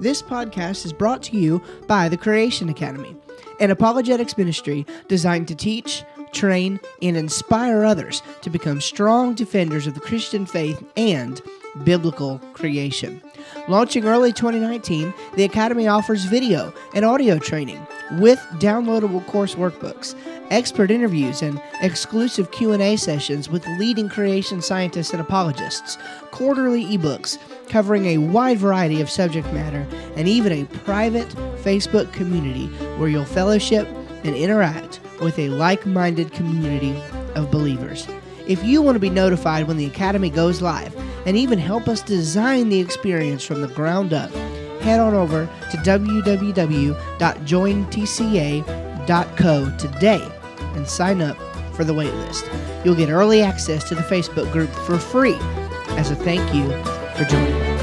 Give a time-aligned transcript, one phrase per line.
[0.00, 3.14] This podcast is brought to you by the Creation Academy,
[3.60, 9.92] an apologetics ministry designed to teach, train, and inspire others to become strong defenders of
[9.92, 11.42] the Christian faith and
[11.84, 13.20] biblical creation.
[13.68, 20.14] Launching early 2019, the Academy offers video and audio training with downloadable course workbooks,
[20.50, 25.98] expert interviews, and exclusive Q&A sessions with leading creation scientists and apologists,
[26.30, 27.36] quarterly ebooks
[27.70, 29.86] covering a wide variety of subject matter,
[30.16, 31.28] and even a private
[31.62, 32.66] Facebook community
[32.98, 33.88] where you'll fellowship
[34.24, 36.94] and interact with a like-minded community
[37.34, 38.06] of believers.
[38.46, 40.94] If you want to be notified when the Academy goes live
[41.26, 44.30] and even help us design the experience from the ground up,
[44.80, 46.56] head on over to www.jointca.co
[49.76, 50.28] today
[50.74, 51.36] and sign up
[51.74, 52.84] for the waitlist.
[52.84, 55.36] You'll get early access to the Facebook group for free
[55.90, 57.80] as a thank you joining.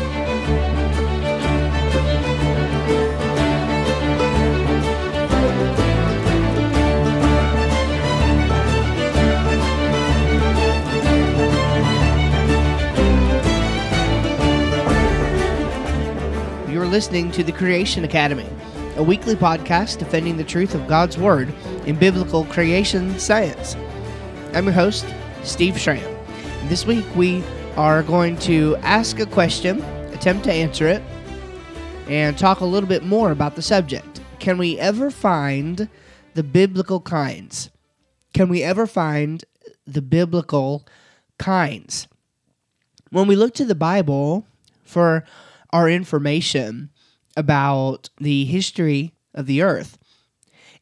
[16.72, 18.46] You're listening to the Creation Academy,
[18.96, 21.54] a weekly podcast defending the truth of God's Word
[21.86, 23.76] in biblical creation science.
[24.54, 25.06] I'm your host,
[25.44, 26.04] Steve Schramm.
[26.70, 27.44] This week we
[27.78, 31.04] are going to ask a question, attempt to answer it,
[32.08, 34.20] and talk a little bit more about the subject.
[34.40, 35.88] Can we ever find
[36.34, 37.70] the biblical kinds?
[38.34, 39.46] Can we ever find
[39.86, 40.88] the biblical
[41.38, 42.08] kinds?
[43.12, 44.48] When we look to the Bible
[44.84, 45.24] for
[45.72, 46.90] our information
[47.36, 50.00] about the history of the earth,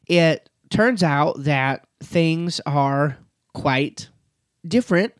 [0.06, 3.18] it turns out that things are
[3.52, 4.08] quite
[4.66, 5.12] different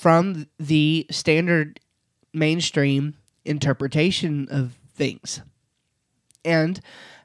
[0.00, 1.78] from the standard
[2.32, 5.42] mainstream interpretation of things.
[6.42, 6.80] And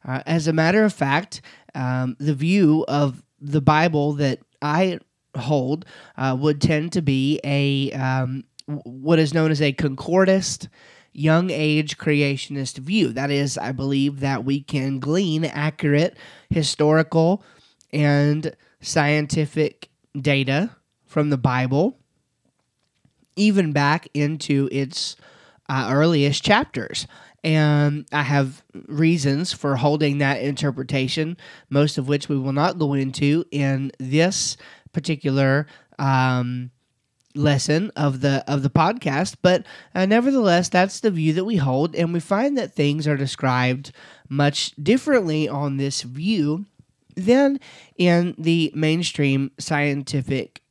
[0.05, 1.39] uh, as a matter of fact,
[1.73, 4.99] um, the view of the Bible that I
[5.37, 5.85] hold
[6.17, 10.67] uh, would tend to be a um, what is known as a concordist
[11.13, 13.13] young age creationist view.
[13.13, 16.17] That is, I believe that we can glean accurate
[16.49, 17.41] historical
[17.93, 19.87] and scientific
[20.19, 20.71] data
[21.05, 21.99] from the Bible,
[23.35, 25.15] even back into its
[25.69, 27.07] uh, earliest chapters.
[27.43, 31.37] And I have reasons for holding that interpretation,
[31.69, 34.57] most of which we will not go into in this
[34.93, 35.67] particular
[35.99, 36.71] um,
[37.35, 39.35] lesson of the of the podcast.
[39.41, 41.95] But uh, nevertheless that's the view that we hold.
[41.95, 43.91] And we find that things are described
[44.27, 46.65] much differently on this view
[47.15, 47.59] than
[47.97, 50.61] in the mainstream scientific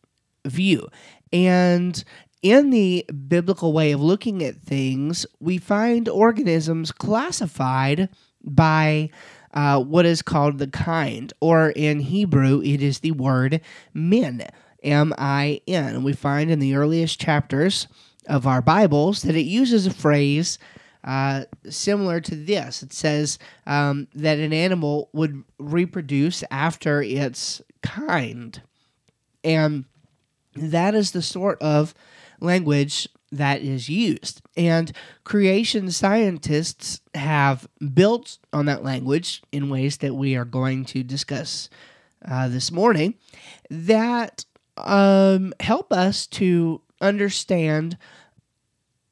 [0.45, 0.89] view.
[1.33, 2.03] And
[2.45, 8.09] in the biblical way of looking at things we find organisms classified
[8.45, 9.09] by
[9.55, 13.61] uh, what is called the kind or in hebrew it is the word
[13.93, 14.45] min
[14.85, 16.05] M I N.
[16.05, 17.89] We find in the earliest chapters
[18.29, 20.59] of our Bibles that it uses a phrase
[21.03, 22.83] uh, similar to this.
[22.83, 28.61] It says um, that an animal would reproduce after its kind.
[29.43, 29.87] And
[30.55, 31.95] that is the sort of
[32.45, 34.43] language that is used.
[34.57, 34.93] And
[35.25, 41.69] creation scientists have built on that language in ways that we are going to discuss
[42.27, 43.15] uh, this morning
[43.71, 44.45] that
[44.77, 47.99] um, help us to understand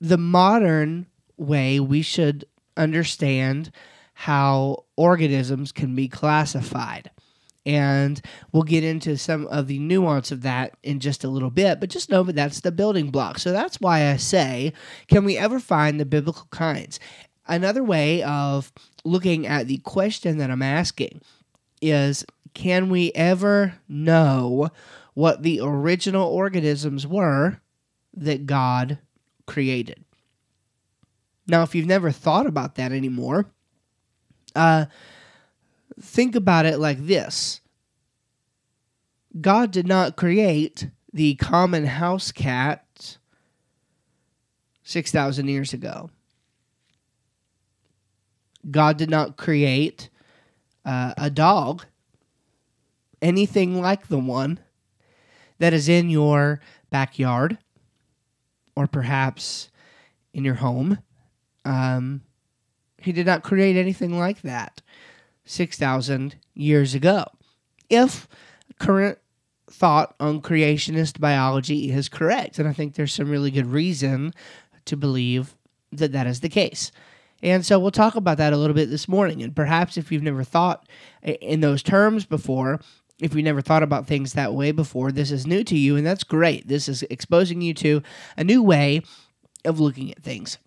[0.01, 1.07] the modern
[1.37, 2.45] way we should
[2.77, 3.71] understand
[4.15, 7.11] how organisms can be classified.
[7.65, 11.79] And we'll get into some of the nuance of that in just a little bit,
[11.79, 13.39] but just know that that's the building block.
[13.39, 14.73] So that's why I say,
[15.07, 16.99] can we ever find the biblical kinds?
[17.47, 18.73] Another way of
[19.05, 21.21] looking at the question that I'm asking
[21.81, 22.25] is
[22.55, 24.71] can we ever know
[25.15, 27.61] what the original organisms were
[28.15, 28.99] that God
[29.47, 30.05] created.
[31.47, 33.47] Now, if you've never thought about that anymore,
[34.55, 34.87] uh,
[36.01, 37.61] think about it like this
[39.41, 43.19] God did not create the common house cat
[44.83, 46.11] 6,000 years ago.
[48.71, 50.09] God did not create
[50.85, 51.85] uh, a dog,
[53.21, 54.61] anything like the one
[55.59, 56.61] that is in your
[56.91, 57.59] backyard
[58.77, 59.69] or perhaps
[60.33, 60.99] in your home.
[61.65, 62.23] Um,
[62.99, 64.83] he did not create anything like that
[65.45, 67.25] 6,000 years ago.
[67.89, 68.29] If
[68.79, 69.19] current
[69.71, 74.33] thought on creationist biology is correct, and I think there's some really good reason
[74.85, 75.55] to believe
[75.93, 76.93] that that is the case.
[77.43, 79.43] And so we'll talk about that a little bit this morning.
[79.43, 80.89] And perhaps if you've never thought
[81.23, 82.81] in those terms before,
[83.21, 86.07] if you never thought about things that way before, this is new to you, and
[86.07, 86.69] that's great.
[86.69, 88.03] This is exposing you to
[88.37, 89.03] a new way
[89.65, 90.59] of looking at things.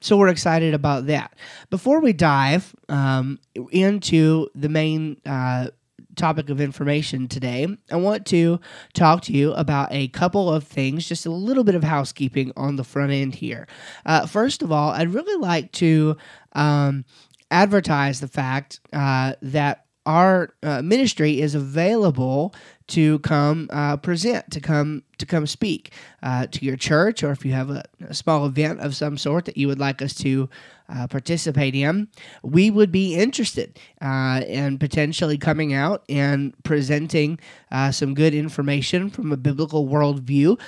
[0.00, 1.34] So we're excited about that.
[1.68, 3.38] Before we dive um,
[3.70, 5.68] into the main uh,
[6.16, 8.60] topic of information today, I want to
[8.94, 12.76] talk to you about a couple of things, just a little bit of housekeeping on
[12.76, 13.68] the front end here.
[14.06, 16.16] Uh, first of all, I'd really like to
[16.52, 17.04] um,
[17.50, 22.54] advertise the fact uh, that our uh, ministry is available
[22.90, 25.92] to come uh, present, to come to come speak
[26.22, 29.44] uh, to your church, or if you have a, a, small event of some sort
[29.44, 30.48] that you would like us to
[30.88, 32.08] uh, participate in,
[32.42, 37.38] we would be interested uh, in potentially coming out and presenting
[37.70, 40.58] uh, some good information from a biblical worldview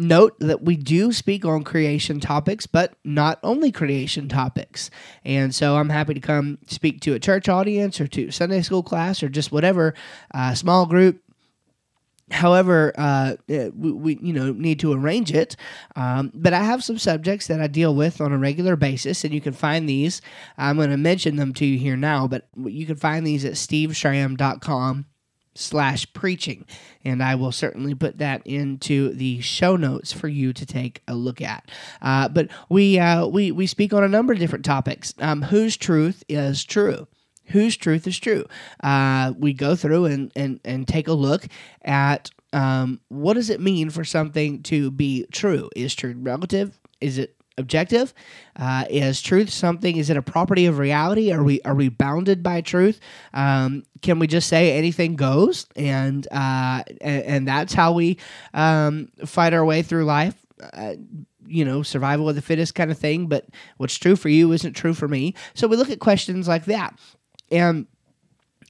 [0.00, 4.90] note that we do speak on creation topics, but not only creation topics.
[5.24, 8.82] And so I'm happy to come speak to a church audience or to Sunday school
[8.82, 9.94] class or just whatever
[10.34, 11.22] uh, small group.
[12.30, 15.56] However, uh, we, we, you know need to arrange it,
[15.96, 19.34] um, but I have some subjects that I deal with on a regular basis, and
[19.34, 20.22] you can find these.
[20.56, 23.54] I'm going to mention them to you here now, but you can find these at
[23.54, 25.06] steveschramm.com
[25.54, 26.64] slash preaching.
[27.04, 31.14] And I will certainly put that into the show notes for you to take a
[31.14, 31.70] look at.
[32.00, 35.14] Uh, but we, uh, we, we speak on a number of different topics.
[35.18, 37.06] Um, whose truth is true?
[37.50, 38.46] Whose truth is true?
[38.82, 41.46] Uh, we go through and, and, and take a look
[41.82, 45.70] at um, what does it mean for something to be true?
[45.76, 46.78] Is truth relative?
[47.00, 48.12] Is it objective?
[48.56, 49.96] Uh, is truth something?
[49.96, 51.30] Is it a property of reality?
[51.32, 52.98] Are we are we bounded by truth?
[53.32, 58.18] Um, can we just say anything goes, and uh, and, and, that's how we
[58.54, 60.34] um, fight our way through life?
[60.60, 60.94] Uh,
[61.46, 63.26] you know, survival of the fittest kind of thing.
[63.26, 63.46] But
[63.76, 65.34] what's true for you isn't true for me.
[65.54, 66.98] So we look at questions like that,
[67.50, 67.86] and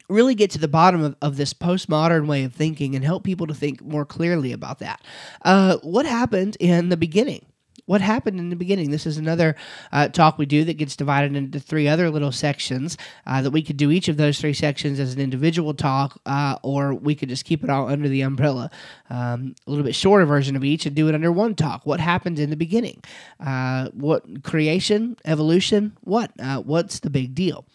[0.09, 3.47] really get to the bottom of, of this postmodern way of thinking and help people
[3.47, 5.01] to think more clearly about that.
[5.45, 7.47] Uh, what happened in the beginning?
[7.91, 8.93] what happened in the beginning.
[8.93, 9.57] This is another
[9.91, 12.97] uh, talk we do that gets divided into three other little sections
[13.27, 16.57] uh, that we could do each of those three sections as an individual talk, uh,
[16.63, 18.71] or we could just keep it all under the umbrella.
[19.09, 21.85] Um, a little bit shorter version of each and do it under one talk.
[21.85, 23.03] What happened in the beginning?
[23.41, 25.97] Uh, what creation, evolution?
[26.03, 26.31] What?
[26.39, 27.67] Uh, what's the big deal?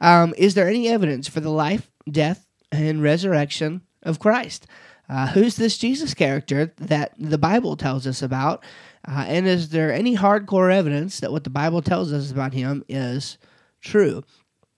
[0.00, 4.66] Um, is there any evidence for the life, death, and resurrection of Christ?
[5.08, 8.62] Uh, who's this Jesus character that the Bible tells us about?
[9.06, 12.84] Uh, and is there any hardcore evidence that what the Bible tells us about him
[12.88, 13.38] is
[13.80, 14.22] true?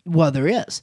[0.07, 0.81] Well, there is.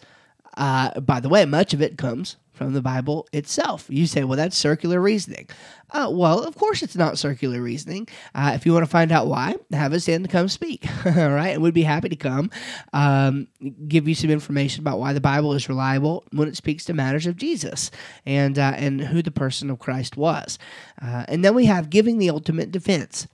[0.56, 3.86] Uh, by the way, much of it comes from the Bible itself.
[3.88, 5.48] You say, well, that's circular reasoning.
[5.92, 8.06] Uh, well, of course, it's not circular reasoning.
[8.36, 10.86] Uh, if you want to find out why, have us in to come speak.
[11.06, 12.52] All right, and we'd be happy to come
[12.92, 13.48] um,
[13.88, 17.26] give you some information about why the Bible is reliable when it speaks to matters
[17.26, 17.92] of Jesus
[18.26, 20.60] and uh, and who the person of Christ was.
[21.02, 23.26] Uh, and then we have giving the ultimate defense.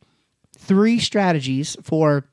[0.56, 2.30] Three strategies for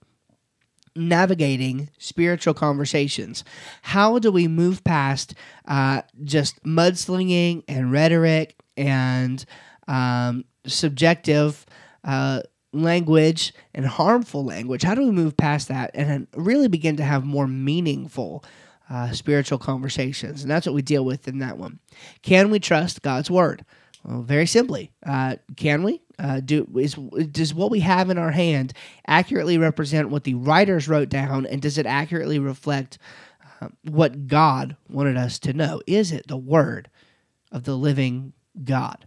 [0.94, 3.44] navigating spiritual conversations.
[3.83, 5.35] How do we move past
[5.67, 9.44] uh, just mudslinging and rhetoric and
[9.89, 11.65] um, subjective
[12.05, 12.43] uh,
[12.73, 14.83] language and harmful language?
[14.83, 18.45] How do we move past that and really begin to have more meaningful?
[18.90, 21.78] Uh, spiritual conversations, and that's what we deal with in that one.
[22.21, 23.64] Can we trust God's word?
[24.05, 26.01] Well, very simply, uh, can we?
[26.19, 26.95] Uh, do is
[27.31, 28.73] does what we have in our hand
[29.07, 32.99] accurately represent what the writers wrote down, and does it accurately reflect
[33.61, 35.81] uh, what God wanted us to know?
[35.87, 36.90] Is it the word
[37.50, 39.07] of the living God?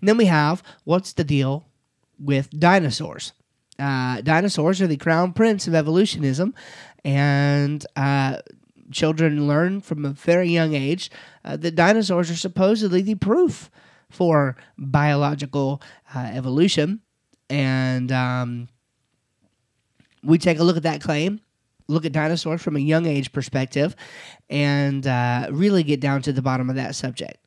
[0.00, 1.66] And then we have what's the deal
[2.18, 3.32] with dinosaurs?
[3.78, 6.54] Uh, dinosaurs are the crown prince of evolutionism,
[7.04, 8.38] and uh,
[8.90, 11.10] children learn from a very young age
[11.44, 13.70] uh, that dinosaurs are supposedly the proof
[14.10, 15.82] for biological
[16.14, 17.00] uh, evolution.
[17.48, 18.68] And um,
[20.22, 21.40] we take a look at that claim,
[21.88, 23.96] look at dinosaurs from a young age perspective,
[24.48, 27.38] and uh, really get down to the bottom of that subject.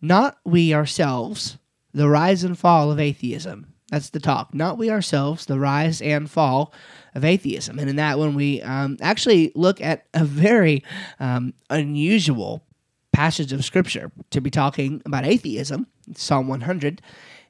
[0.00, 1.58] Not we ourselves,
[1.92, 3.72] the rise and fall of atheism.
[3.90, 4.52] That's the talk.
[4.52, 6.74] Not we ourselves, the rise and fall
[7.14, 7.78] of atheism.
[7.78, 10.82] And in that one, we um, actually look at a very
[11.20, 12.64] um, unusual
[13.12, 17.02] passage of scripture to be talking about atheism, Psalm 100.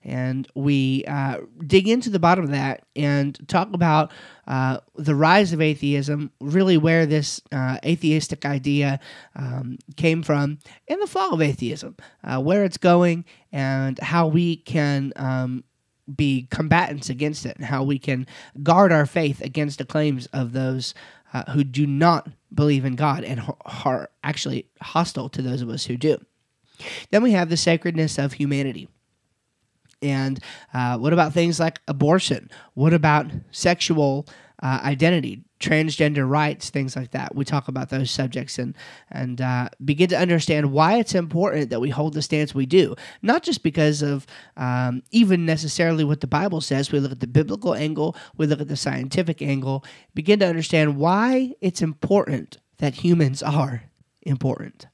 [0.05, 4.13] And we uh, dig into the bottom of that and talk about
[4.47, 9.01] uh, the rise of atheism, really where this uh, atheistic idea
[9.35, 14.59] um, came from, and the fall of atheism, uh, where it's going, and how we
[14.59, 15.65] can um,
[16.15, 18.27] be combatants against it and how we can
[18.63, 20.95] guard our faith against the claims of those
[21.33, 23.43] uh, who do not believe in God and
[23.85, 26.19] are actually hostile to those of us who do.
[27.11, 28.89] Then we have the sacredness of humanity.
[30.03, 30.39] And
[30.75, 32.51] uh, what about things like abortion?
[32.75, 34.27] What about sexual
[34.63, 37.35] uh, identity, transgender rights, things like that.
[37.35, 38.75] We talk about those subjects and
[39.11, 42.95] and uh, begin to understand why it's important that we hold the stance we do.
[43.23, 46.91] Not just because of um, even necessarily what the Bible says.
[46.91, 48.17] We look at the biblical angle.
[48.37, 49.85] We look at the scientific angle.
[50.15, 53.85] Begin to understand why it's important that humans are
[54.23, 54.87] important.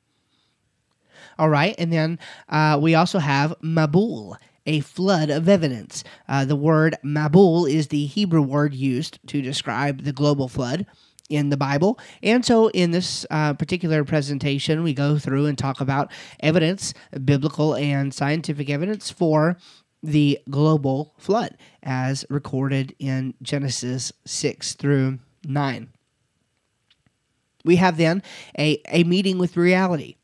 [1.43, 6.05] All right, and then uh, we also have Mabul a flood of evidence.
[6.29, 10.87] Uh, the word Mabul is the Hebrew word used to describe the global flood
[11.29, 11.99] in the Bible.
[12.23, 16.95] And so, in this uh, particular presentation, we go through and talk about evidence,
[17.25, 19.57] biblical and scientific evidence for
[20.01, 25.89] the global flood as recorded in Genesis 6 through 9.
[27.65, 28.23] We have then
[28.57, 30.19] a, a meeting with reality.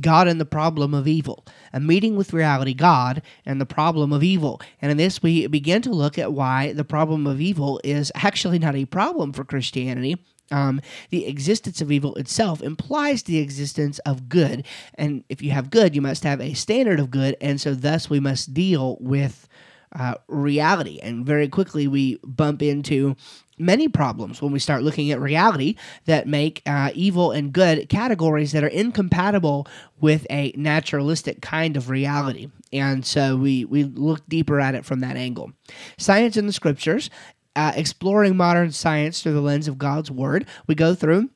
[0.00, 4.22] God and the problem of evil, a meeting with reality, God and the problem of
[4.22, 4.60] evil.
[4.82, 8.58] And in this, we begin to look at why the problem of evil is actually
[8.58, 10.16] not a problem for Christianity.
[10.50, 10.80] Um,
[11.10, 14.66] the existence of evil itself implies the existence of good.
[14.94, 17.36] And if you have good, you must have a standard of good.
[17.40, 19.46] And so, thus, we must deal with
[19.94, 21.00] uh, reality.
[21.02, 23.16] And very quickly, we bump into
[23.58, 28.52] many problems when we start looking at reality that make uh, evil and good categories
[28.52, 29.66] that are incompatible
[30.00, 32.50] with a naturalistic kind of reality.
[32.72, 35.52] And so we, we look deeper at it from that angle.
[35.96, 37.10] Science in the scriptures,
[37.56, 40.46] uh, exploring modern science through the lens of God's word.
[40.66, 41.30] We go through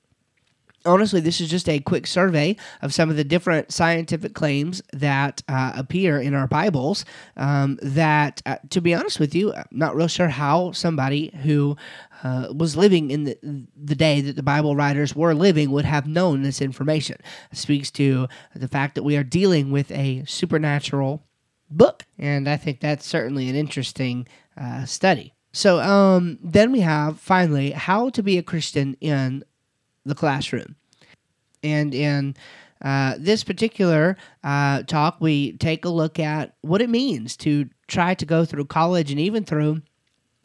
[0.84, 5.42] honestly, this is just a quick survey of some of the different scientific claims that
[5.48, 7.04] uh, appear in our Bibles.
[7.36, 11.76] Um, that, uh, to be honest with you, I'm not real sure how somebody who
[12.22, 16.06] uh, was living in the, the day that the Bible writers were living would have
[16.06, 17.16] known this information.
[17.50, 21.22] It speaks to the fact that we are dealing with a supernatural
[21.70, 25.34] book, and I think that's certainly an interesting uh, study.
[25.52, 29.44] So um, then we have finally how to be a Christian in
[30.04, 30.76] the classroom.
[31.62, 32.36] And in
[32.82, 38.14] uh, this particular uh, talk, we take a look at what it means to try
[38.14, 39.82] to go through college and even through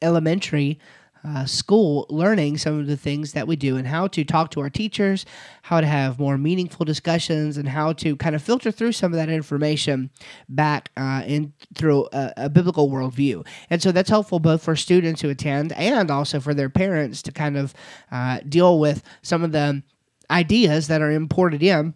[0.02, 0.80] elementary
[1.28, 4.62] uh, school learning some of the things that we do and how to talk to
[4.62, 5.26] our teachers,
[5.64, 9.18] how to have more meaningful discussions, and how to kind of filter through some of
[9.18, 10.10] that information
[10.48, 13.46] back uh, in through a, a, biblical worldview.
[13.70, 17.32] And so that's helpful both for students who attend and also for their parents to
[17.32, 17.74] kind of
[18.12, 19.84] uh, deal with some of the
[20.30, 21.94] ideas that are imported in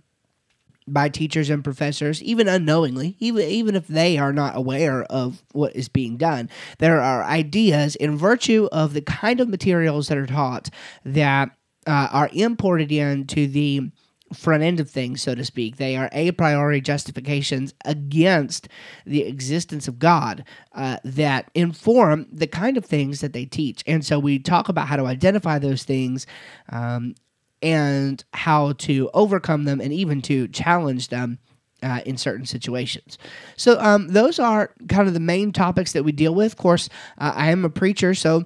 [0.87, 5.75] by teachers and professors, even unknowingly, even even if they are not aware of what
[5.75, 6.49] is being done.
[6.79, 10.69] There are ideas in virtue of the kind of materials that are taught
[11.05, 11.51] that
[11.87, 13.91] uh, are imported into the
[14.33, 15.77] front end of things, so to speak.
[15.77, 18.67] They are a priori justifications against
[19.05, 23.83] the existence of God uh, that inform the kind of things that they teach.
[23.85, 26.27] And so we talk about how to identify those things
[26.69, 27.15] um,
[27.61, 31.39] and how to overcome them and even to challenge them
[31.83, 33.17] uh, in certain situations.
[33.57, 36.53] So, um, those are kind of the main topics that we deal with.
[36.53, 38.45] Of course, uh, I am a preacher, so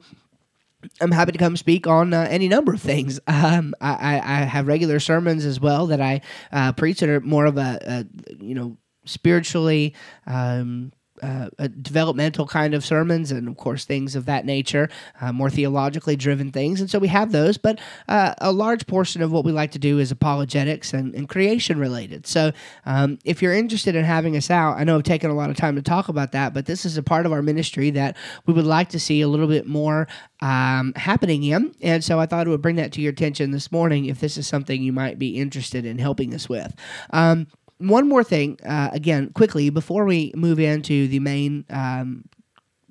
[1.01, 3.19] I'm happy to come speak on uh, any number of things.
[3.45, 7.45] Um, I, I, have regular sermons as well that I uh, preach that are more
[7.45, 8.05] of a, a
[8.43, 9.93] you know, spiritually
[10.25, 10.91] um,
[11.21, 11.49] uh,
[11.81, 14.89] developmental kind of sermons and of course things of that nature
[15.21, 16.81] uh, more theologically driven things.
[16.81, 19.79] And so we have those but uh, a large portion of what we like to
[19.79, 22.27] do is apologetics and, and creation related.
[22.27, 22.51] So
[22.85, 25.57] um, if you're interested in having us out i know i've taken a lot of
[25.57, 28.53] time to talk about that but this is a part of our ministry that we
[28.53, 30.07] would like to see a little bit more
[30.41, 31.73] um, happening in.
[31.81, 34.37] And so i thought it would bring that to your attention this morning if this
[34.37, 36.73] is something you might be interested in helping us with.
[37.11, 42.25] Um, one more thing, uh, again, quickly, before we move into the main um,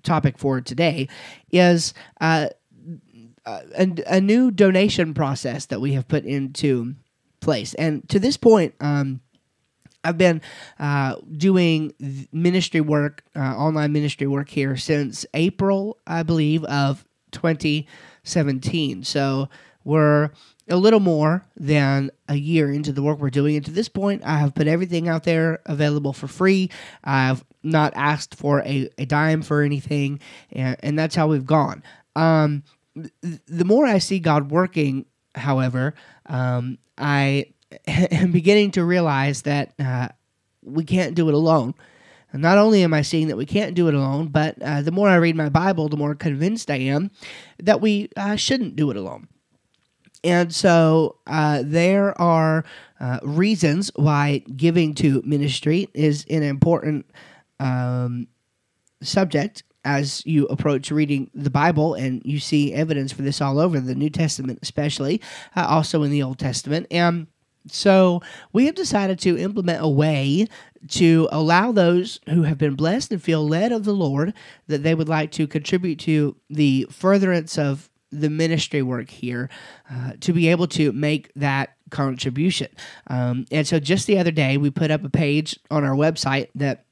[0.03, 1.09] topic for today,
[1.51, 2.49] is uh,
[3.47, 6.95] a, a, new donation process that we have put into
[7.41, 7.75] place.
[7.75, 9.21] And to this point, um,
[10.03, 10.43] I've been
[10.79, 11.95] uh, doing
[12.33, 19.05] ministry work, uh, online ministry work here since April, I believe, of 2017.
[19.05, 19.49] So
[19.83, 20.31] we're
[20.69, 23.57] a little more than a year into the work we're doing.
[23.57, 26.71] And to this point, I have put everything out there available for free.
[27.03, 30.21] I've not asked for a, a dime for anything,
[30.53, 31.83] and, and that's how we've gone.
[32.17, 32.63] Um,
[32.95, 35.95] th- the more I see God working, however,
[36.27, 37.47] um, I
[37.87, 40.09] am beginning to realize that uh,
[40.63, 41.75] we can't do it alone.
[42.33, 45.09] not only am I seeing that we can't do it alone, but uh, the more
[45.09, 47.11] I read my Bible, the more convinced I am
[47.63, 49.29] that we uh, shouldn't do it alone.
[50.25, 52.65] And so uh, there are
[52.99, 57.07] uh, reasons why giving to ministry is an important
[57.61, 58.27] um,
[59.03, 63.79] subject as you approach reading the Bible, and you see evidence for this all over
[63.79, 65.21] the New Testament, especially,
[65.55, 66.87] uh, also in the Old Testament.
[66.91, 67.27] And
[67.69, 70.47] so we have decided to implement a way
[70.89, 74.35] to allow those who have been blessed and feel led of the Lord
[74.67, 77.91] that they would like to contribute to the furtherance of
[78.21, 79.51] the ministry work here
[79.91, 82.69] uh, to be able to make that contribution.
[83.09, 86.49] Um, and so just the other day, we put up a page on our website
[86.55, 86.85] that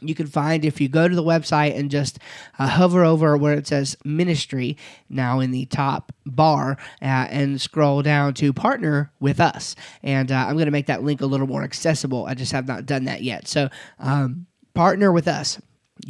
[0.00, 2.18] you can find if you go to the website and just
[2.58, 4.76] uh, hover over where it says ministry
[5.08, 9.76] now in the top bar uh, and scroll down to partner with us.
[10.02, 12.26] And uh, I'm going to make that link a little more accessible.
[12.26, 13.46] I just have not done that yet.
[13.48, 13.68] So,
[13.98, 15.60] um, partner with us.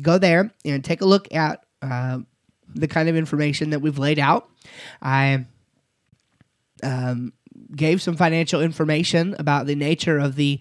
[0.00, 2.20] Go there and take a look at uh,
[2.74, 4.48] the kind of information that we've laid out.
[5.00, 5.46] I
[6.82, 7.32] um,
[7.74, 10.58] gave some financial information about the nature of the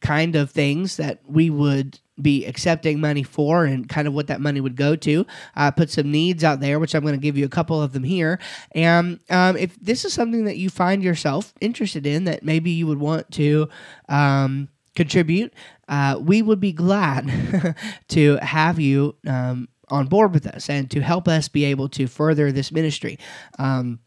[0.00, 4.40] kind of things that we would be accepting money for and kind of what that
[4.40, 5.26] money would go to.
[5.56, 7.82] I uh, put some needs out there, which I'm going to give you a couple
[7.82, 8.38] of them here.
[8.72, 12.86] And um, if this is something that you find yourself interested in, that maybe you
[12.86, 13.68] would want to
[14.08, 15.52] um, contribute,
[15.88, 17.74] uh, we would be glad
[18.08, 22.06] to have you um, on board with us and to help us be able to
[22.06, 23.18] further this ministry.
[23.58, 24.00] Um,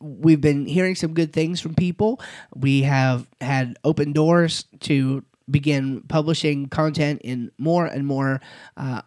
[0.00, 2.20] we've been hearing some good things from people.
[2.54, 8.40] We have had open doors to begin publishing content in more and more
[8.76, 9.02] uh,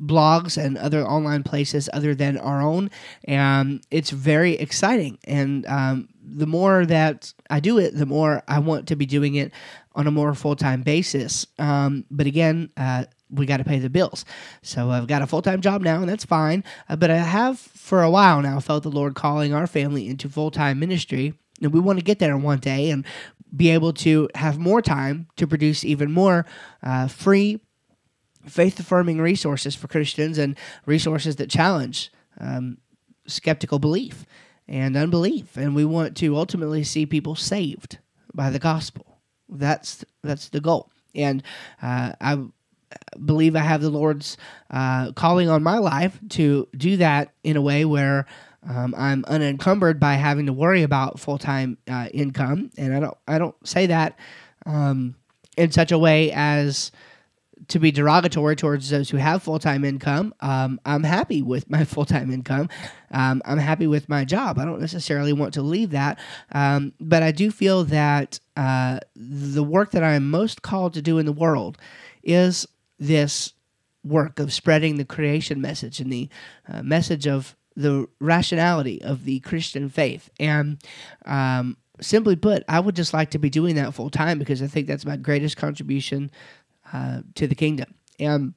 [0.00, 2.90] blogs and other online places other than our own.
[3.24, 5.18] And it's very exciting.
[5.24, 9.34] And um, the more that I do it, the more I want to be doing
[9.34, 9.52] it
[9.94, 11.46] on a more full time basis.
[11.58, 14.24] Um, but again, uh, we got to pay the bills.
[14.62, 16.64] So I've got a full time job now, and that's fine.
[16.88, 20.28] Uh, but I have for a while now felt the Lord calling our family into
[20.28, 21.34] full time ministry.
[21.62, 23.04] And we want to get there in one day and
[23.54, 26.46] be able to have more time to produce even more
[26.82, 27.60] uh, free,
[28.46, 32.78] faith affirming resources for Christians and resources that challenge um,
[33.26, 34.24] skeptical belief
[34.68, 35.56] and unbelief.
[35.56, 37.98] And we want to ultimately see people saved
[38.32, 39.18] by the gospel.
[39.48, 40.90] That's that's the goal.
[41.14, 41.42] And
[41.82, 42.38] uh, I
[43.24, 44.36] believe I have the Lord's
[44.70, 48.26] uh, calling on my life to do that in a way where
[48.68, 53.16] um, I'm unencumbered by having to worry about full time uh, income, and I don't
[53.26, 54.18] I don't say that
[54.66, 55.14] um,
[55.56, 56.92] in such a way as
[57.68, 60.34] to be derogatory towards those who have full time income.
[60.40, 62.68] Um, I'm happy with my full time income.
[63.10, 64.58] Um, I'm happy with my job.
[64.58, 66.18] I don't necessarily want to leave that,
[66.52, 71.02] um, but I do feel that uh, the work that I am most called to
[71.02, 71.78] do in the world
[72.22, 72.66] is
[73.00, 73.54] this
[74.04, 76.28] work of spreading the creation message and the
[76.68, 80.30] uh, message of the rationality of the Christian faith.
[80.38, 80.80] And
[81.24, 84.66] um, simply put, I would just like to be doing that full time because I
[84.66, 86.30] think that's my greatest contribution
[86.92, 87.94] uh, to the kingdom.
[88.18, 88.54] And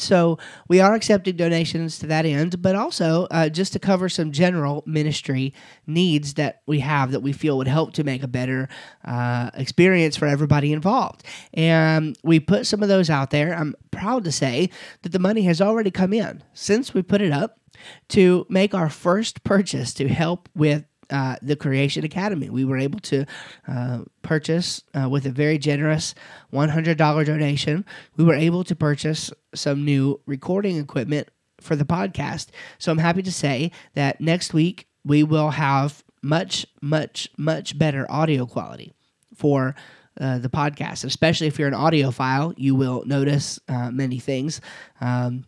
[0.00, 4.32] so we are accepting donations to that end, but also uh, just to cover some
[4.32, 5.54] general ministry
[5.86, 8.68] needs that we have that we feel would help to make a better
[9.04, 11.22] uh, experience for everybody involved.
[11.54, 13.54] And we put some of those out there.
[13.54, 14.70] I'm proud to say
[15.02, 17.58] that the money has already come in since we put it up
[18.08, 22.50] to make our first purchase to help with uh, the Creation Academy.
[22.50, 23.26] We were able to
[23.68, 26.14] uh, purchase uh, with a very generous
[26.52, 27.84] $100 donation.
[28.16, 31.28] We were able to purchase some new recording equipment
[31.60, 32.48] for the podcast.
[32.78, 38.10] So I'm happy to say that next week we will have much, much, much better
[38.10, 38.92] audio quality
[39.34, 39.74] for.
[40.18, 44.62] Uh, the podcast, especially if you're an audiophile, you will notice uh, many things.
[44.98, 45.44] Um,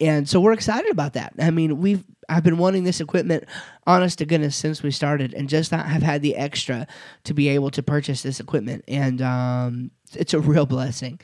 [0.00, 1.34] and so we're excited about that.
[1.38, 3.44] I mean, we've I've been wanting this equipment,
[3.86, 6.86] honest to goodness, since we started, and just not have had the extra
[7.24, 8.84] to be able to purchase this equipment.
[8.86, 11.20] And um, it's a real blessing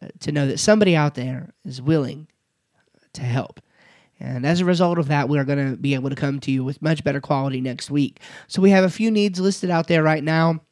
[0.00, 2.28] uh, to know that somebody out there is willing
[3.14, 3.60] to help.
[4.18, 6.50] And as a result of that, we are going to be able to come to
[6.50, 8.20] you with much better quality next week.
[8.46, 10.62] So we have a few needs listed out there right now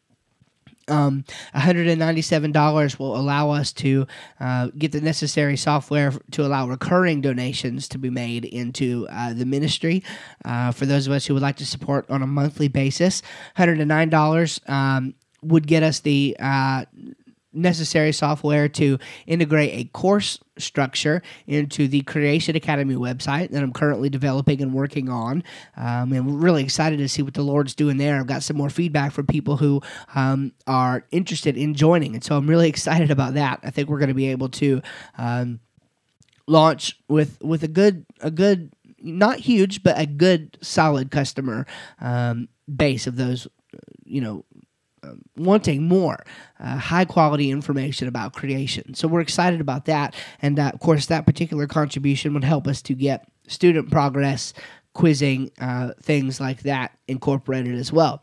[0.88, 4.06] um, $197 will allow us to
[4.40, 9.46] uh, get the necessary software to allow recurring donations to be made into uh, the
[9.46, 10.02] ministry
[10.44, 13.22] uh, for those of us who would like to support on a monthly basis.
[13.56, 16.84] $109 um, would get us the uh,
[17.54, 24.08] necessary software to integrate a course structure into the Creation Academy website that I'm currently
[24.08, 25.42] developing and working on.
[25.76, 28.18] Um, and we're really excited to see what the Lord's doing there.
[28.18, 29.82] I've got some more feedback from people who
[30.14, 32.14] um, are interested in joining.
[32.14, 33.60] And so I'm really excited about that.
[33.62, 34.82] I think we're going to be able to
[35.18, 35.60] um,
[36.46, 41.66] launch with, with a good, a good, not huge, but a good solid customer
[42.00, 43.46] um, base of those,
[44.04, 44.44] you know,
[45.36, 46.24] wanting more
[46.60, 48.94] uh, high quality information about creation.
[48.94, 50.14] So we're excited about that.
[50.42, 54.54] And uh, of course, that particular contribution would help us to get student progress,
[54.94, 58.22] quizzing, uh, things like that incorporated as well.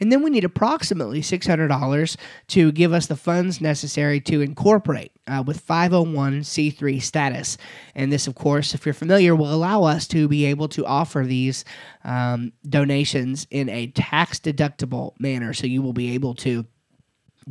[0.00, 2.16] And then we need approximately $600
[2.48, 7.56] to give us the funds necessary to incorporate uh, with 501c3 status.
[7.94, 11.24] And this, of course, if you're familiar, will allow us to be able to offer
[11.26, 11.64] these
[12.04, 15.52] um, donations in a tax deductible manner.
[15.52, 16.66] So you will be able to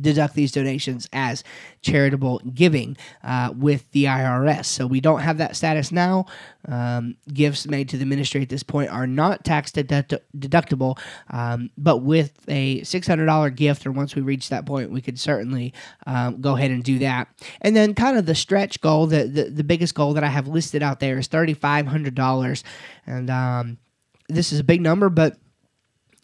[0.00, 1.44] deduct these donations as
[1.82, 4.66] charitable giving uh, with the IRS.
[4.66, 6.26] So we don't have that status now.
[6.68, 10.98] Um, gifts made to the ministry at this point are not tax deduct- deductible,
[11.30, 15.74] um, but with a $600 gift, or once we reach that point, we could certainly
[16.06, 17.28] um, go ahead and do that.
[17.60, 20.46] And then, kind of the stretch goal, the, the, the biggest goal that I have
[20.46, 22.62] listed out there is $3,500.
[23.06, 23.78] And um,
[24.28, 25.36] this is a big number, but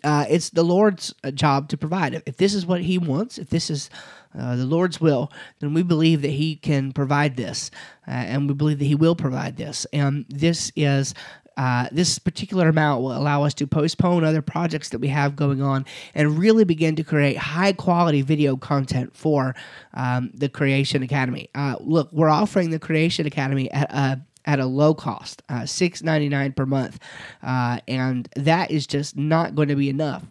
[0.05, 2.23] uh, it's the Lord's uh, job to provide.
[2.27, 3.91] If this is what He wants, if this is
[4.39, 7.71] uh, the Lord's will, then we believe that He can provide this,
[8.07, 9.87] uh, and we believe that He will provide this.
[9.93, 11.15] And this is.
[11.57, 15.61] Uh, this particular amount will allow us to postpone other projects that we have going
[15.61, 15.85] on
[16.15, 19.57] and really begin to create high quality video content for
[19.95, 21.51] um, the Creation Academy.
[21.57, 26.03] Uh, look, we're offering the Creation Academy at a at a low cost, uh, six
[26.03, 26.99] ninety nine per month,
[27.43, 30.25] uh, and that is just not going to be enough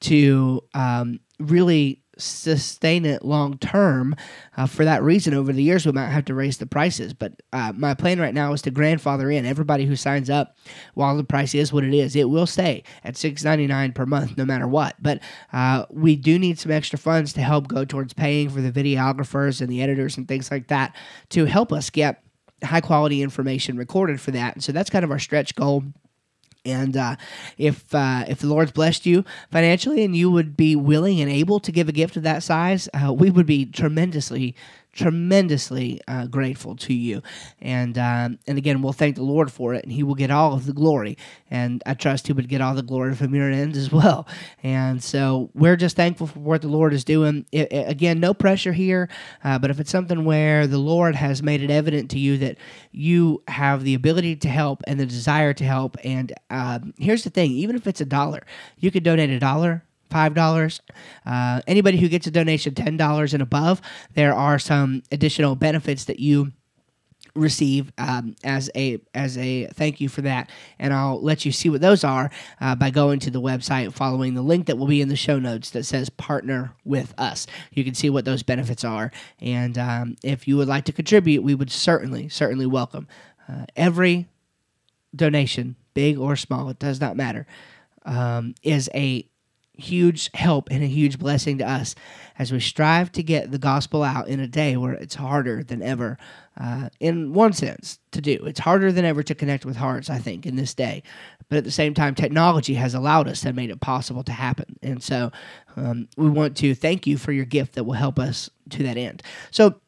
[0.00, 4.16] to um, really sustain it long term.
[4.56, 7.12] Uh, for that reason, over the years, we might have to raise the prices.
[7.12, 10.56] But uh, my plan right now is to grandfather in everybody who signs up
[10.94, 12.16] while the price is what it is.
[12.16, 14.96] It will stay at six ninety nine per month, no matter what.
[14.98, 15.20] But
[15.52, 19.60] uh, we do need some extra funds to help go towards paying for the videographers
[19.60, 20.96] and the editors and things like that
[21.28, 22.22] to help us get
[22.62, 24.54] high quality information recorded for that.
[24.54, 25.84] And so that's kind of our stretch goal.
[26.64, 27.16] And uh,
[27.56, 31.60] if uh, if the Lord's blessed you financially and you would be willing and able
[31.60, 34.54] to give a gift of that size, uh, we would be tremendously
[34.98, 37.22] tremendously uh, grateful to you.
[37.60, 40.52] And um, and again, we'll thank the Lord for it, and He will get all
[40.52, 41.16] of the glory.
[41.50, 44.26] And I trust He would get all the glory from your end as well.
[44.62, 47.46] And so we're just thankful for what the Lord is doing.
[47.52, 49.08] It, it, again, no pressure here,
[49.44, 52.58] uh, but if it's something where the Lord has made it evident to you that
[52.90, 57.30] you have the ability to help and the desire to help, and um, here's the
[57.30, 58.44] thing: even if it's a dollar,
[58.76, 60.80] you could donate a dollar five dollars.
[61.26, 63.80] Uh, anybody who gets a donation ten dollars and above,
[64.14, 66.52] there are some additional benefits that you
[67.38, 70.50] receive um, as a as a thank you for that.
[70.78, 74.34] And i'll let you see what those are uh, by going to the website following
[74.34, 77.46] the link that will be in the show notes that says partner with us.
[77.72, 79.10] You can see what those benefits are.
[79.40, 83.06] And um, if you would like to contribute we would certainly certainly welcome
[83.48, 84.26] uh, every
[85.14, 87.46] donation big or small it does not matter
[88.04, 89.28] um, is a
[89.78, 91.94] huge help and a huge blessing to us
[92.38, 95.82] as we strive to get the gospel out in a day where it's harder than
[95.82, 96.18] ever,
[96.60, 98.44] uh, in one sense, to do.
[98.44, 101.02] It's harder than ever to connect with hearts, I think, in this day.
[101.48, 104.76] But at the same time, technology has allowed us and made it possible to happen.
[104.82, 105.32] And so
[105.76, 108.96] um, we want to thank you for your gift that will help us to that
[108.96, 109.22] end.
[109.50, 109.80] So,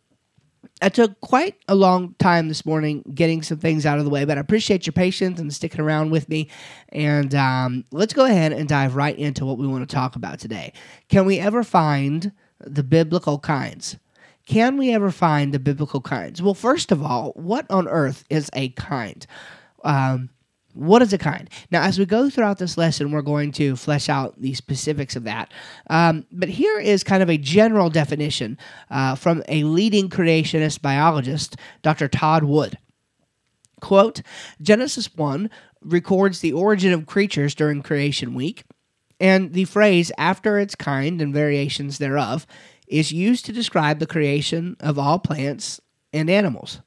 [0.82, 4.24] I took quite a long time this morning getting some things out of the way,
[4.24, 6.48] but I appreciate your patience and sticking around with me.
[6.88, 10.38] And um, let's go ahead and dive right into what we want to talk about
[10.38, 10.72] today.
[11.08, 13.96] Can we ever find the biblical kinds?
[14.46, 16.42] Can we ever find the biblical kinds?
[16.42, 19.26] Well, first of all, what on earth is a kind?
[19.84, 20.30] Um,
[20.74, 21.50] what is a kind?
[21.70, 25.24] Now, as we go throughout this lesson, we're going to flesh out the specifics of
[25.24, 25.52] that.
[25.88, 28.56] Um, but here is kind of a general definition
[28.90, 32.08] uh, from a leading creationist biologist, Dr.
[32.08, 32.78] Todd Wood.
[33.80, 34.22] Quote
[34.60, 35.50] Genesis 1
[35.82, 38.64] records the origin of creatures during creation week,
[39.18, 42.46] and the phrase after its kind and variations thereof
[42.86, 45.80] is used to describe the creation of all plants
[46.12, 46.80] and animals.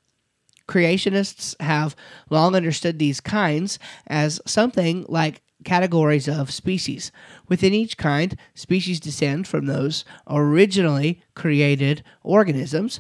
[0.73, 1.95] Creationists have
[2.31, 7.12] long understood these kinds as something like categories of species.
[7.47, 12.99] Within each kind, species descend from those originally created organisms,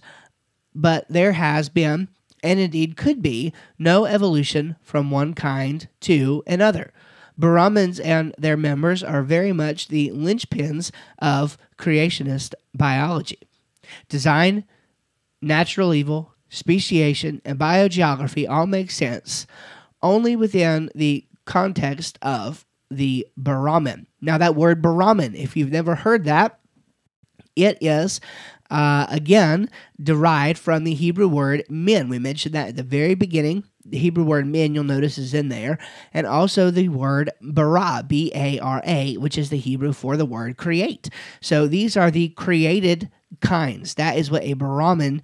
[0.75, 2.09] but there has been,
[2.43, 6.93] and indeed could be, no evolution from one kind to another.
[7.39, 13.39] Baramins and their members are very much the linchpins of creationist biology.
[14.09, 14.63] Design,
[15.41, 19.47] natural evil, speciation, and biogeography all make sense
[20.01, 24.05] only within the context of the Baramin.
[24.21, 26.59] Now, that word Baramin, if you've never heard that,
[27.55, 28.21] it is
[28.69, 29.69] uh, again
[30.01, 32.09] derived from the Hebrew word min.
[32.09, 33.63] We mentioned that at the very beginning.
[33.85, 35.77] The Hebrew word min, you'll notice, is in there,
[36.13, 40.25] and also the word bara, B A R A, which is the Hebrew for the
[40.25, 41.09] word create.
[41.41, 43.11] So these are the created
[43.41, 43.95] kinds.
[43.95, 45.21] That is what a Baramin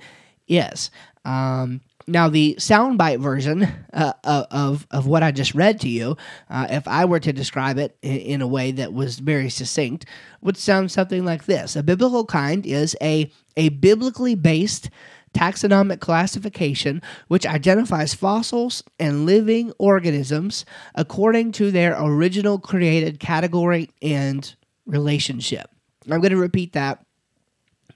[0.48, 0.92] is.
[1.26, 6.18] Um, now, the soundbite version uh, of, of what I just read to you,
[6.50, 10.06] uh, if I were to describe it in, in, a way that was very succinct,
[10.42, 14.90] would sound something like this A biblical kind is a, a biblically based
[15.34, 24.56] taxonomic classification which identifies fossils and living organisms according to their original created category and
[24.88, 25.70] relationship.
[26.10, 27.06] I'm going to repeat that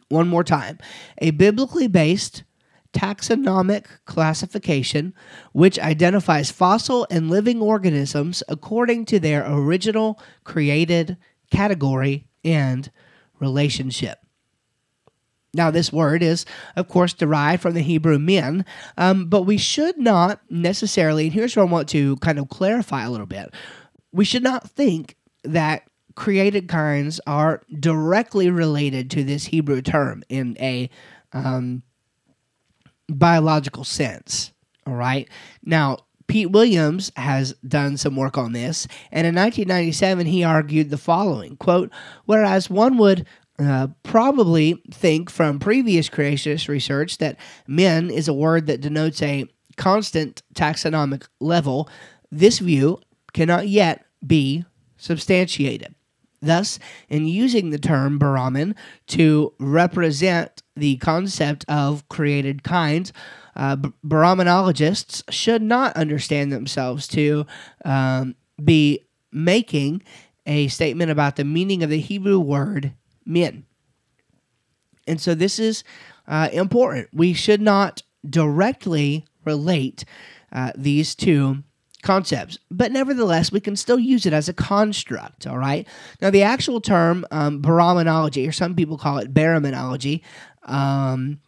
[0.10, 0.78] one more time.
[1.18, 2.44] A biblically based
[2.94, 5.14] taxonomic classification
[5.52, 11.18] which identifies fossil and living organisms according to their original created
[11.52, 12.92] category and
[13.40, 14.20] relationship.
[15.56, 18.66] Now, this word is, of course, derived from the Hebrew min,
[18.98, 23.04] um, but we should not necessarily, and here's where I want to kind of clarify
[23.04, 23.54] a little bit.
[24.12, 25.84] We should not think that
[26.16, 30.90] created kinds are directly related to this Hebrew term in a
[31.34, 31.84] um,
[33.10, 34.52] biological sense.
[34.86, 35.30] All right.
[35.64, 40.98] Now, Pete Williams has done some work on this, and in 1997 he argued the
[40.98, 41.92] following quote,
[42.26, 43.26] whereas one would
[43.60, 47.38] uh, probably think from previous creationist research that
[47.68, 49.46] min is a word that denotes a
[49.78, 51.90] constant taxonomic level,
[52.32, 53.00] this view
[53.34, 54.66] cannot yet be
[54.98, 55.94] substantiated.
[56.42, 58.76] Thus, in using the term Baramin
[59.08, 63.14] to represent the concept of created kinds,
[63.56, 67.46] uh, Baraminologists should not understand themselves to
[67.86, 69.00] um, be
[69.32, 70.02] making
[70.46, 72.94] a statement about the meaning of the Hebrew word
[73.26, 73.66] min.
[75.08, 75.84] And so this is
[76.28, 77.10] uh, important.
[77.14, 80.06] We should not directly relate
[80.52, 81.64] uh, these two
[82.02, 85.88] concepts, but nevertheless, we can still use it as a construct, all right?
[86.22, 90.22] Now, the actual term um, or some people call it Baraminology,
[90.66, 91.40] um,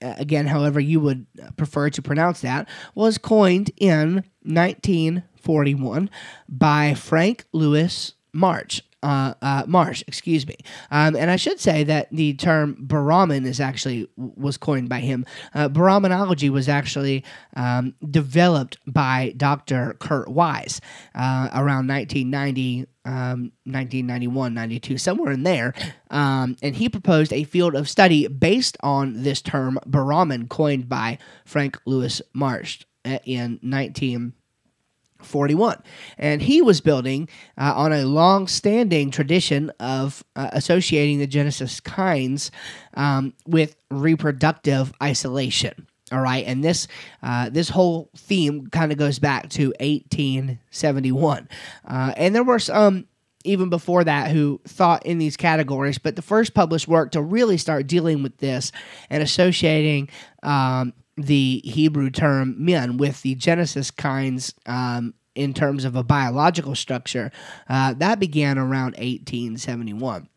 [0.00, 1.26] again, however you would
[1.56, 6.10] prefer to pronounce that, was coined in 1941
[6.48, 10.56] by Frank Lewis March uh, uh, Marsh, excuse me.
[10.90, 15.24] Um, and I should say that the term Baramin is actually was coined by him.
[15.54, 19.94] Uh, Baraminology was actually um, developed by Dr.
[20.00, 20.80] Kurt Wise
[21.14, 22.86] uh, around 1990.
[23.04, 25.74] Um, 1991, 92, somewhere in there.
[26.10, 31.18] Um, and he proposed a field of study based on this term Baramin, coined by
[31.44, 34.32] Frank Lewis Marsh uh, in 19.
[35.26, 35.82] 41.
[36.18, 41.80] And he was building uh, on a long standing tradition of uh, associating the Genesis
[41.80, 42.50] kinds
[42.94, 45.86] um, with reproductive isolation.
[46.12, 46.86] All right, and this
[47.24, 51.48] uh, this whole theme kind of goes back to 1871,
[51.84, 53.08] uh, and there were some
[53.46, 57.56] even before that who thought in these categories, but the first published work to really
[57.56, 58.72] start dealing with this
[59.08, 60.08] and associating
[60.42, 66.74] um, the Hebrew term min with the Genesis kinds um, in terms of a biological
[66.74, 67.30] structure,
[67.68, 70.28] uh, that began around 1871.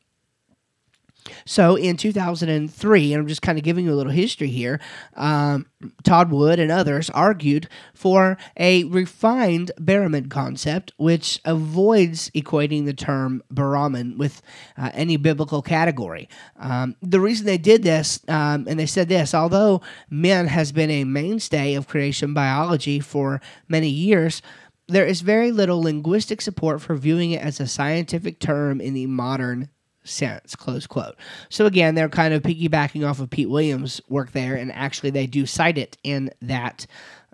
[1.45, 4.79] So in 2003, and I'm just kind of giving you a little history here,
[5.15, 5.67] um,
[6.03, 13.41] Todd Wood and others argued for a refined Baramin concept, which avoids equating the term
[13.53, 14.41] Baramin with
[14.77, 16.27] uh, any biblical category.
[16.57, 20.91] Um, the reason they did this, um, and they said this, although min has been
[20.91, 24.41] a mainstay of creation biology for many years,
[24.89, 29.05] there is very little linguistic support for viewing it as a scientific term in the
[29.05, 29.69] modern
[30.03, 31.15] sense close quote.
[31.49, 35.27] So again they're kind of piggybacking off of pete williams work there and actually they
[35.27, 36.85] do cite it in that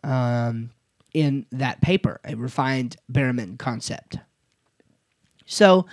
[0.04, 0.72] um,
[1.14, 4.18] in that paper a refined Baramin concept.
[5.46, 5.86] So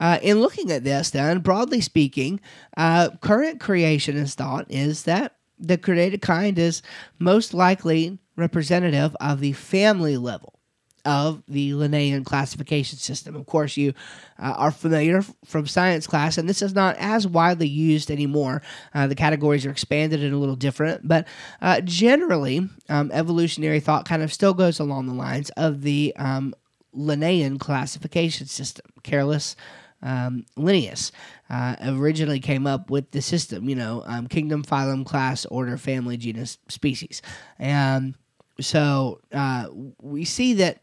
[0.00, 2.40] uh, in looking at this then broadly speaking
[2.76, 6.82] uh, current creationist thought is that the created kind is
[7.18, 10.58] most likely representative of the family level
[11.04, 13.36] of the Linnaean classification system.
[13.36, 13.92] Of course, you
[14.38, 18.62] uh, are familiar from science class, and this is not as widely used anymore.
[18.94, 21.26] Uh, the categories are expanded and a little different, but
[21.60, 26.54] uh, generally, um, evolutionary thought kind of still goes along the lines of the um,
[26.92, 28.86] Linnaean classification system.
[29.02, 29.56] Carolus.
[30.02, 31.12] um, Linnaeus
[31.48, 36.16] uh, originally came up with the system, you know, um, kingdom, phylum, class, order, family,
[36.16, 37.22] genus, species.
[37.58, 38.14] And
[38.60, 39.68] so uh,
[40.00, 40.80] we see that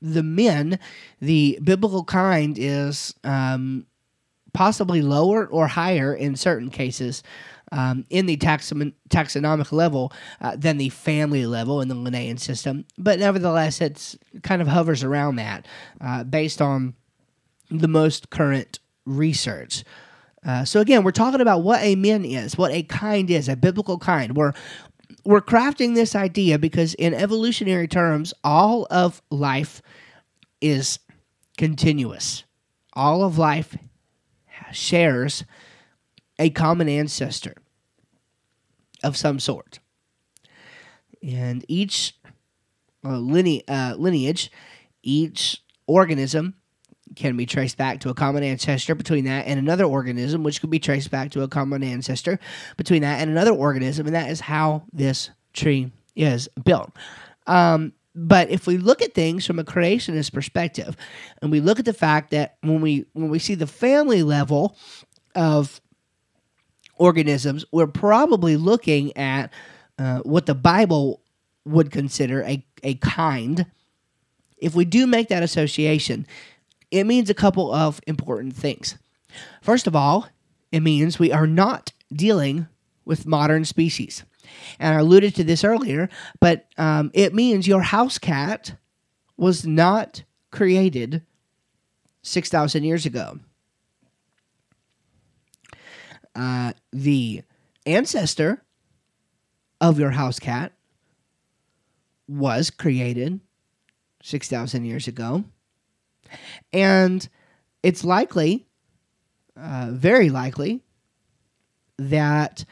[0.00, 0.78] the min,
[1.20, 3.86] the biblical kind, is um,
[4.52, 7.22] possibly lower or higher in certain cases
[7.72, 12.84] um, in the taxon- taxonomic level uh, than the family level in the Linnaean system.
[12.96, 15.66] But nevertheless, it's kind of hovers around that
[16.00, 16.94] uh, based on
[17.70, 19.84] the most current research.
[20.46, 23.56] Uh, so again, we're talking about what a min is, what a kind is, a
[23.56, 24.36] biblical kind.
[24.36, 24.52] We're
[25.28, 29.82] we're crafting this idea because in evolutionary terms, all of life
[30.62, 31.00] is
[31.58, 32.44] continuous.
[32.94, 33.76] All of life
[34.72, 35.44] shares
[36.38, 37.56] a common ancestor
[39.04, 39.80] of some sort.
[41.22, 42.14] And each
[43.04, 44.50] uh, line- uh, lineage,
[45.02, 46.54] each organism
[47.18, 50.70] can be traced back to a common ancestor between that and another organism, which could
[50.70, 52.38] be traced back to a common ancestor
[52.76, 54.06] between that and another organism.
[54.06, 56.92] And that is how this tree is built.
[57.46, 60.96] Um, but if we look at things from a creationist perspective,
[61.42, 64.76] and we look at the fact that when we when we see the family level
[65.34, 65.80] of
[66.96, 69.52] organisms, we're probably looking at
[69.98, 71.22] uh, what the Bible
[71.64, 73.66] would consider a, a kind.
[74.56, 76.26] If we do make that association,
[76.90, 78.96] it means a couple of important things.
[79.62, 80.28] First of all,
[80.72, 82.68] it means we are not dealing
[83.04, 84.24] with modern species.
[84.78, 86.08] And I alluded to this earlier,
[86.40, 88.74] but um, it means your house cat
[89.36, 91.22] was not created
[92.22, 93.38] 6,000 years ago.
[96.34, 97.42] Uh, the
[97.86, 98.62] ancestor
[99.80, 100.72] of your house cat
[102.26, 103.40] was created
[104.22, 105.44] 6,000 years ago.
[106.72, 107.28] And
[107.82, 108.66] it's likely,
[109.56, 110.82] uh, very likely,
[111.98, 112.64] that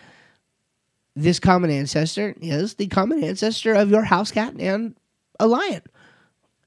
[1.14, 4.94] this common ancestor is the common ancestor of your house cat and
[5.40, 5.82] a lion,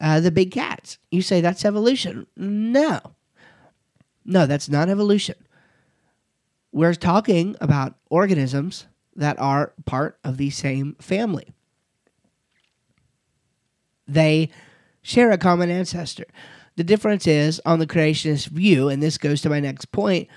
[0.01, 0.97] uh, the big cats.
[1.11, 2.27] You say that's evolution.
[2.35, 2.99] No.
[4.25, 5.35] No, that's not evolution.
[6.71, 11.53] We're talking about organisms that are part of the same family.
[14.07, 14.49] They
[15.01, 16.25] share a common ancestor.
[16.79, 20.29] The difference is on the creationist view, and this goes to my next point,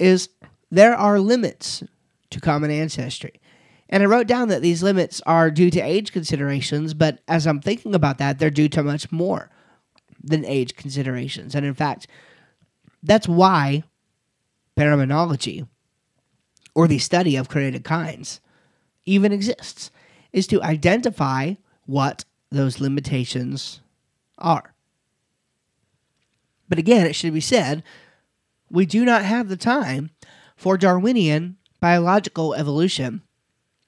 [0.00, 0.28] is
[0.72, 1.84] there are limits
[2.30, 3.40] to common ancestry.
[3.88, 7.60] And I wrote down that these limits are due to age considerations, but as I'm
[7.60, 9.50] thinking about that, they're due to much more
[10.20, 11.54] than age considerations.
[11.54, 12.08] And in fact,
[13.00, 13.84] that's why
[14.76, 15.68] Baraminology,
[16.74, 18.40] or the study of created kinds,
[19.06, 19.92] even exists,
[20.32, 21.54] is to identify
[21.86, 23.80] what those limitations
[24.38, 24.71] are.
[26.72, 27.82] But again, it should be said,
[28.70, 30.08] we do not have the time
[30.56, 33.20] for Darwinian biological evolution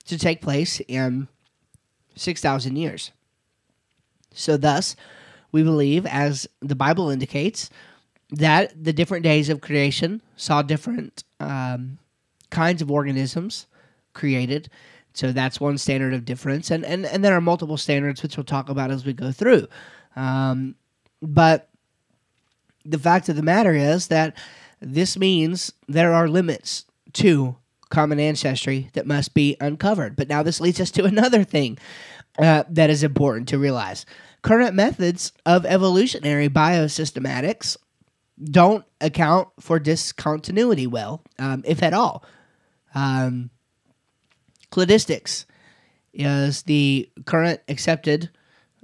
[0.05, 1.29] to take place in
[2.14, 3.11] 6,000 years.
[4.35, 4.97] So, thus,
[5.51, 7.70] we believe, as the Bible indicates,
[8.29, 11.97] that the different days of creation saw different um,
[12.51, 13.66] kinds of organisms
[14.12, 14.68] created.
[15.14, 18.44] So that's one standard of difference, and, and and there are multiple standards which we'll
[18.44, 19.68] talk about as we go through.
[20.16, 20.75] Um,
[21.23, 21.70] but
[22.85, 24.37] the fact of the matter is that
[24.81, 27.57] this means there are limits to
[27.88, 30.16] common ancestry that must be uncovered.
[30.16, 31.79] But now this leads us to another thing
[32.38, 34.05] uh, that is important to realize.
[34.42, 37.77] Current methods of evolutionary biosystematics
[38.42, 42.25] don't account for discontinuity well, um, if at all.
[42.94, 43.51] Um,
[44.70, 45.47] cladistics
[46.12, 48.31] is the current accepted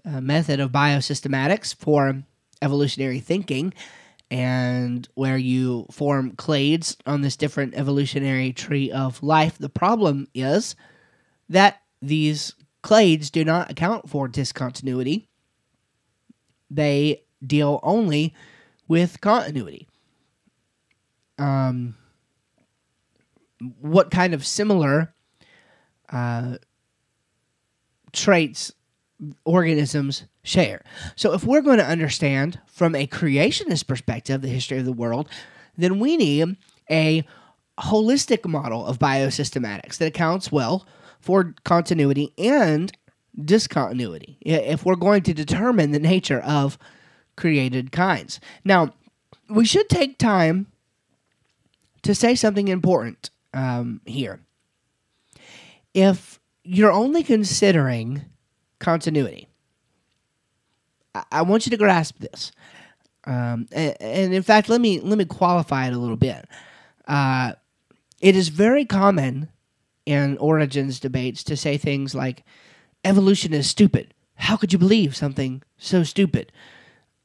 [0.05, 2.23] uh, method of biosystematics for
[2.62, 3.73] evolutionary thinking,
[4.31, 9.59] and where you form clades on this different evolutionary tree of life.
[9.59, 10.77] The problem is
[11.49, 15.29] that these clades do not account for discontinuity,
[16.70, 18.35] they deal only
[18.87, 19.88] with continuity.
[21.38, 21.96] Um,
[23.81, 25.14] what kind of similar
[26.11, 26.57] uh,
[28.12, 28.73] traits
[29.45, 30.83] organisms share.
[31.17, 35.29] So, if we're going to understand from a creationist perspective the history of the world,
[35.77, 36.57] then we need
[36.91, 37.25] a
[37.79, 40.87] holistic model of biosystematics that accounts well
[41.19, 42.93] for continuity and
[43.45, 46.79] discontinuity if we're going to determine the nature of
[47.37, 48.41] created kinds.
[48.64, 48.93] Now,
[49.49, 50.66] we should take time
[52.03, 54.41] to say something important um, here.
[55.95, 58.25] If you're only considering
[58.81, 59.47] continuity,
[61.14, 62.53] I-, I want you to grasp this.
[63.24, 66.47] Um, and, and, in fact, let me let me qualify it a little bit.
[67.07, 67.53] Uh,
[68.20, 69.51] it is very common
[70.07, 72.45] in origins debates to say things like,
[73.05, 74.14] "Evolution is stupid.
[74.37, 76.51] How could you believe something so stupid?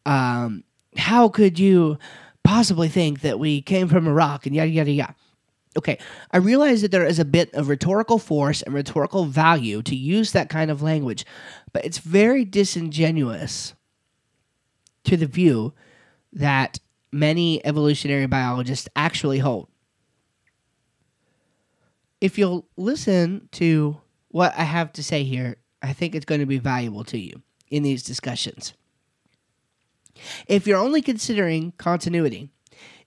[0.05, 0.65] Um,
[0.97, 1.97] how could you
[2.43, 5.15] possibly think that we came from a rock?" And yada yada yada.
[5.77, 5.99] Okay,
[6.31, 10.31] I realize that there is a bit of rhetorical force and rhetorical value to use
[10.31, 11.25] that kind of language,
[11.73, 13.73] but it's very disingenuous
[15.03, 15.73] to the view
[16.31, 16.79] that
[17.11, 19.67] many evolutionary biologists actually hold.
[22.21, 23.97] If you'll listen to
[24.29, 27.41] what I have to say here, I think it's going to be valuable to you
[27.69, 28.73] in these discussions.
[30.47, 32.49] If you're only considering continuity,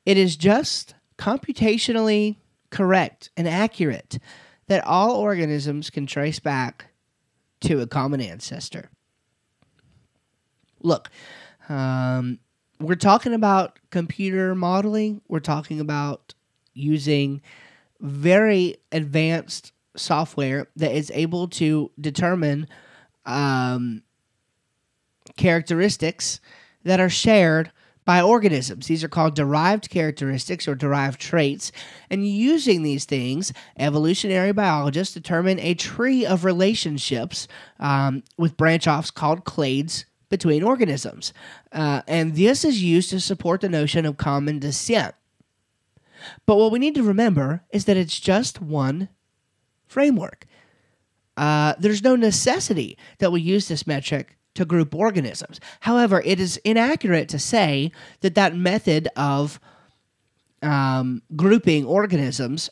[0.05, 2.37] it is just computationally
[2.71, 4.19] correct and accurate
[4.67, 6.87] that all organisms can trace back
[7.61, 8.91] to a common ancestor.
[10.81, 11.11] Look,
[11.69, 12.39] um,
[12.81, 16.35] we're talking about computer modeling, we're talking about
[16.75, 17.43] using
[18.01, 22.69] very advanced software that is able to determine
[23.27, 24.03] um,
[25.37, 26.41] characteristics
[26.85, 27.73] that are shared
[28.09, 28.87] by organisms.
[28.87, 31.71] These are called derived characteristics or derived traits.
[32.09, 37.47] And using these things, evolutionary biologists determine a tree of relationships
[37.79, 41.35] um, with branch offs called clades between organisms.
[41.71, 45.15] Uh, and this is used to support the notion of common descent.
[46.47, 49.11] But what we need to remember is that it's just one
[49.87, 50.47] framework.
[51.37, 55.61] Uh, there's no necessity that we use this metric to group organisms.
[55.81, 57.93] However, it is inaccurate to say
[58.23, 59.61] that that method of
[60.63, 62.69] um, grouping organisms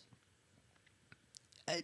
[1.68, 1.74] uh,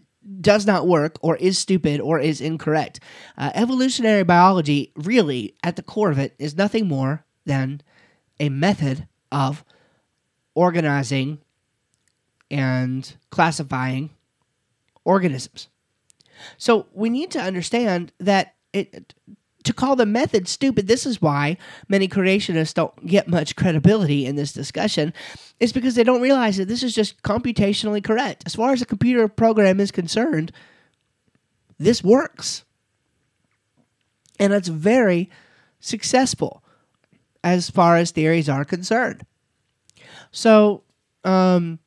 [0.40, 2.98] does not work or is stupid or is incorrect.
[3.38, 7.80] Uh, evolutionary biology, really, at the core of it, is nothing more than
[8.40, 9.64] a method of
[10.57, 11.38] organizing
[12.50, 14.11] and classifying
[15.05, 15.68] organisms.
[16.59, 19.14] So we need to understand that it
[19.64, 21.56] to call the method stupid, this is why
[21.88, 25.12] many creationists don't get much credibility in this discussion,
[25.60, 28.42] is because they don't realize that this is just computationally correct.
[28.46, 30.52] As far as a computer program is concerned,
[31.78, 32.64] this works.
[34.38, 35.30] And it's very
[35.80, 36.62] successful
[37.44, 39.24] as far as theories are concerned.
[40.30, 40.82] So,
[41.24, 41.78] um,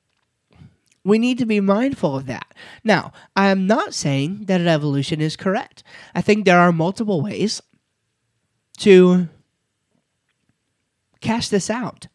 [1.06, 2.54] we need to be mindful of that.
[2.84, 5.84] Now, I am not saying that evolution is correct.
[6.16, 7.62] I think there are multiple ways
[8.80, 9.30] to
[11.22, 12.08] cash this out.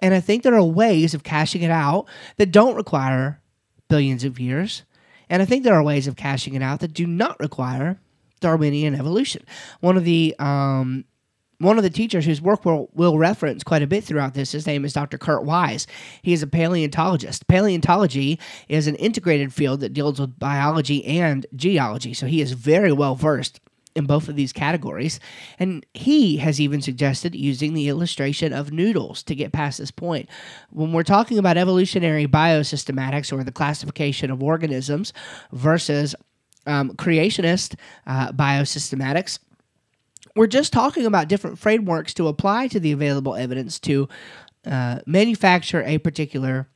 [0.00, 2.06] And I think there are ways of cashing it out
[2.36, 3.40] that don't require
[3.88, 4.84] billions of years.
[5.28, 8.00] And I think there are ways of cashing it out that do not require
[8.40, 9.44] Darwinian evolution.
[9.80, 11.04] One of the um,
[11.60, 14.66] one of the teachers whose work we'll, we'll, reference quite a bit throughout this, his
[14.66, 15.18] name is Dr.
[15.18, 15.86] Kurt Wise.
[16.22, 17.46] He is a paleontologist.
[17.48, 22.92] Paleontology is an integrated field that deals with biology and geology, so he is very
[22.92, 23.60] well versed
[23.94, 25.20] in both of these categories.
[25.58, 30.30] And he has even suggested using the illustration of noodles to get past this point.
[30.70, 35.12] When we're talking about evolutionary biosystematics or the classification of organisms
[35.52, 36.14] versus
[36.66, 37.74] um, creationist
[38.06, 39.38] uh, biosystematics,
[40.36, 44.08] we're just talking about different frameworks to apply to the available evidence to
[44.66, 46.68] uh, manufacture a particular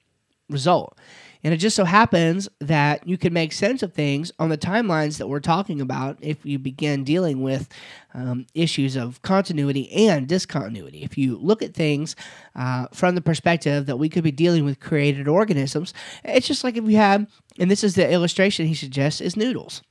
[0.49, 0.97] result.
[1.45, 5.19] And it just so happens that you can make sense of things on the timelines
[5.19, 7.69] that we're talking about if you begin dealing with
[8.15, 11.03] um, issues of continuity and discontinuity.
[11.03, 12.17] If you look at things
[12.57, 15.93] uh, from the perspective that we could be dealing with created organisms,
[16.25, 17.27] it's just like if you have,
[17.59, 19.83] and this is the illustration he suggests, is noodles.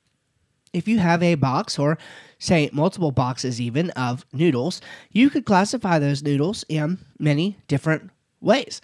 [0.73, 1.99] If you have a box or
[2.39, 4.81] say multiple boxes even of noodles,
[5.11, 8.09] you could classify those noodles in many different
[8.41, 8.81] ways.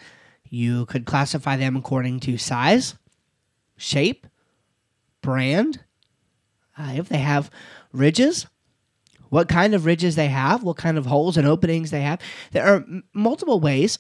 [0.50, 2.96] You could classify them according to size,
[3.78, 4.26] shape,
[5.22, 5.84] brand,
[6.78, 7.52] uh, if they have
[7.92, 8.48] ridges,
[9.30, 12.20] what kind of ridges they have, what kind of holes and openings they have.
[12.52, 14.00] There are m- multiple ways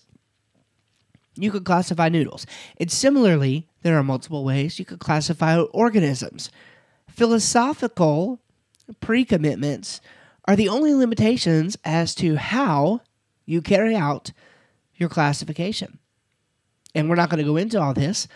[1.35, 2.45] you could classify noodles.
[2.77, 6.49] And similarly, there are multiple ways you could classify organisms.
[7.07, 8.39] Philosophical
[8.99, 10.01] pre-commitments
[10.45, 13.01] are the only limitations as to how
[13.45, 14.31] you carry out
[14.95, 15.99] your classification.
[16.95, 18.27] And we're not going to go into all this,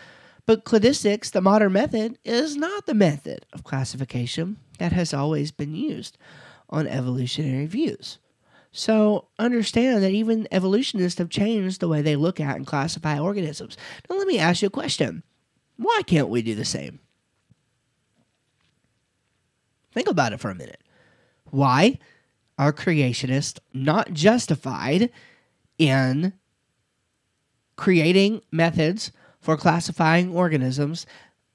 [0.46, 5.74] but cladistics, the modern method, is not the method of classification that has always been
[5.74, 6.18] used
[6.68, 8.18] on evolutionary views.
[8.72, 13.76] So understand that even evolutionists have changed the way they look at and classify organisms.
[14.10, 15.22] Now, let me ask you a question
[15.76, 17.00] why can't we do the same?
[19.94, 20.82] Think about it for a minute.
[21.50, 21.98] Why
[22.58, 25.10] are creationists not justified
[25.78, 26.34] in
[27.76, 31.06] creating methods for classifying organisms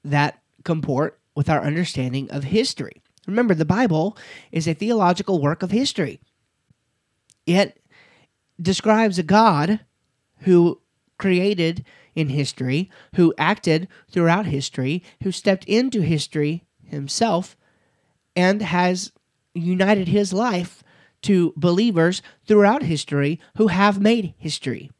[0.04, 3.00] that comport with our understanding of history.
[3.26, 4.16] Remember, the Bible
[4.52, 6.20] is a theological work of history.
[7.46, 7.80] It
[8.60, 9.80] describes a God
[10.40, 10.80] who
[11.18, 11.84] created
[12.14, 17.56] in history, who acted throughout history, who stepped into history himself,
[18.40, 19.12] and has
[19.54, 20.82] united his life
[21.20, 24.90] to believers throughout history who have made history.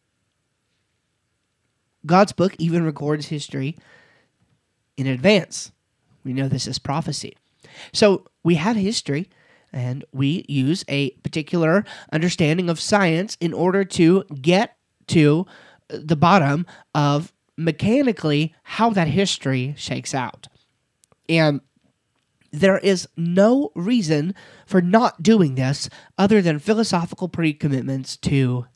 [2.04, 3.78] God's book even records history
[4.98, 5.72] in advance.
[6.22, 7.34] We know this is prophecy.
[7.94, 9.30] So we have history
[9.72, 14.76] and we use a particular understanding of science in order to get
[15.06, 15.46] to
[15.88, 20.48] the bottom of mechanically how that history shakes out.
[21.28, 21.62] And
[22.52, 24.34] there is no reason
[24.66, 25.88] for not doing this
[26.18, 28.66] other than philosophical pre-commitments to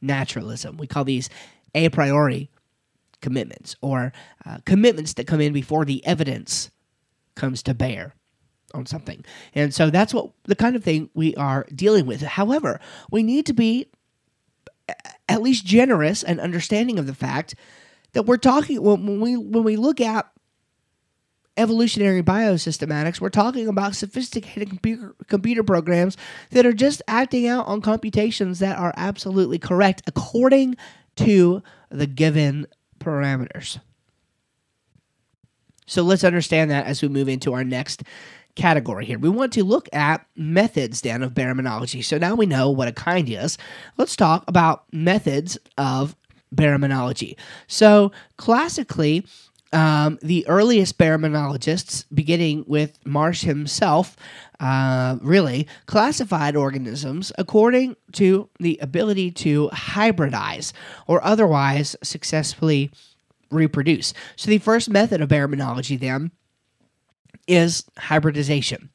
[0.00, 0.76] naturalism.
[0.76, 1.30] We call these
[1.74, 2.50] a priori
[3.20, 4.12] commitments or
[4.44, 6.70] uh, commitments that come in before the evidence
[7.34, 8.14] comes to bear
[8.74, 9.24] on something.
[9.54, 12.22] And so that's what the kind of thing we are dealing with.
[12.22, 12.80] However,
[13.10, 13.86] we need to be
[15.28, 17.54] at least generous and understanding of the fact
[18.12, 20.30] that we're talking when we when we look at
[21.56, 26.16] evolutionary biosystematics, we're talking about sophisticated computer, computer programs
[26.50, 30.76] that are just acting out on computations that are absolutely correct according
[31.16, 32.66] to the given
[32.98, 33.78] parameters.
[35.86, 38.02] So let's understand that as we move into our next
[38.54, 39.18] category here.
[39.18, 42.04] We want to look at methods then of baraminology.
[42.04, 43.58] So now we know what a kind is.
[43.96, 46.14] Let's talk about methods of
[46.54, 47.36] baraminology.
[47.66, 49.26] So classically,
[49.72, 54.16] um, the earliest baraminologists, beginning with Marsh himself,
[54.60, 60.72] uh, really classified organisms according to the ability to hybridize
[61.06, 62.90] or otherwise successfully
[63.50, 64.14] reproduce.
[64.36, 66.30] So the first method of baraminology then
[67.46, 68.90] is hybridization.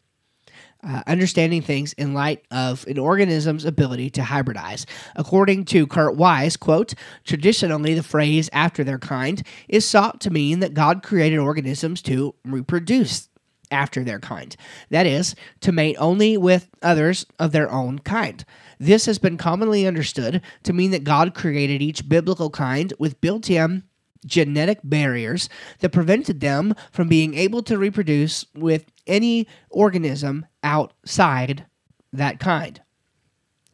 [0.87, 4.85] Uh, understanding things in light of an organism's ability to hybridize.
[5.17, 6.93] According to Kurt Wise, quote,
[7.25, 12.35] traditionally the phrase after their kind is sought to mean that God created organisms to
[12.45, 13.27] reproduce
[13.69, 14.55] after their kind.
[14.89, 18.45] That is, to mate only with others of their own kind.
[18.79, 23.49] This has been commonly understood to mean that God created each biblical kind with built
[23.49, 23.83] in
[24.25, 25.49] genetic barriers
[25.79, 31.65] that prevented them from being able to reproduce with any organism outside
[32.11, 32.81] that kind.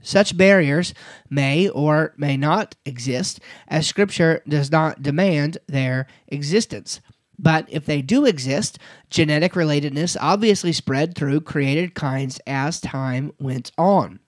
[0.02, 0.94] Such barriers
[1.30, 3.39] may or may not exist,
[3.70, 7.00] as Scripture does not demand their existence.
[7.39, 8.78] But if they do exist,
[9.10, 14.20] genetic relatedness obviously spread through created kinds as time went on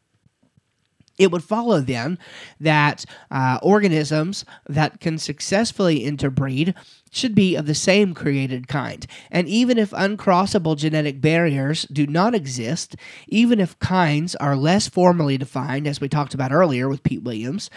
[1.18, 2.20] it would follow then
[2.60, 6.74] that uh, organisms that can successfully interbreed
[7.12, 9.08] should be of the same created kind.
[9.32, 12.96] And even if uncrossable genetic barriers do not exist,
[13.28, 17.70] even if kinds are less formally defined, as we talked about earlier with Pete Williams,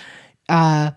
[0.49, 0.93] uh,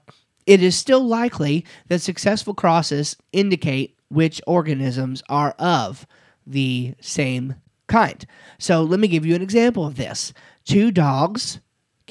[0.47, 6.07] it is still likely that successful crosses indicate which organisms are of
[6.45, 7.55] the same
[7.87, 8.25] kind.
[8.57, 10.33] So let me give you an example of this.
[10.65, 11.59] Two dogs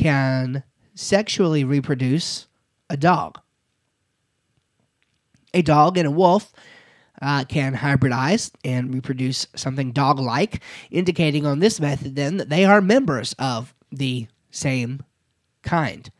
[0.00, 0.62] can
[0.94, 2.46] sexually reproduce
[2.88, 3.38] a dog.
[5.52, 6.52] A dog and a wolf
[7.20, 12.64] uh, can hybridize and reproduce something dog like, indicating on this method then that they
[12.64, 15.02] are members of the same
[15.62, 16.10] kind.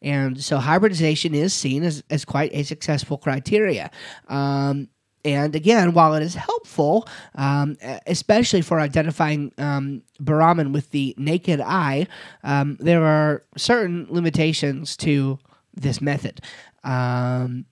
[0.00, 3.90] And so hybridization is seen as, as quite a successful criteria.
[4.28, 4.88] Um,
[5.24, 11.60] and again, while it is helpful, um, especially for identifying um, baramin with the naked
[11.60, 12.06] eye,
[12.42, 15.38] um, there are certain limitations to
[15.74, 16.40] this method.
[16.84, 17.66] Um,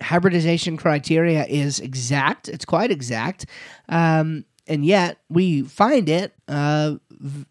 [0.00, 3.46] hybridization criteria is exact, it's quite exact,
[3.88, 6.96] um, and yet we find it, uh,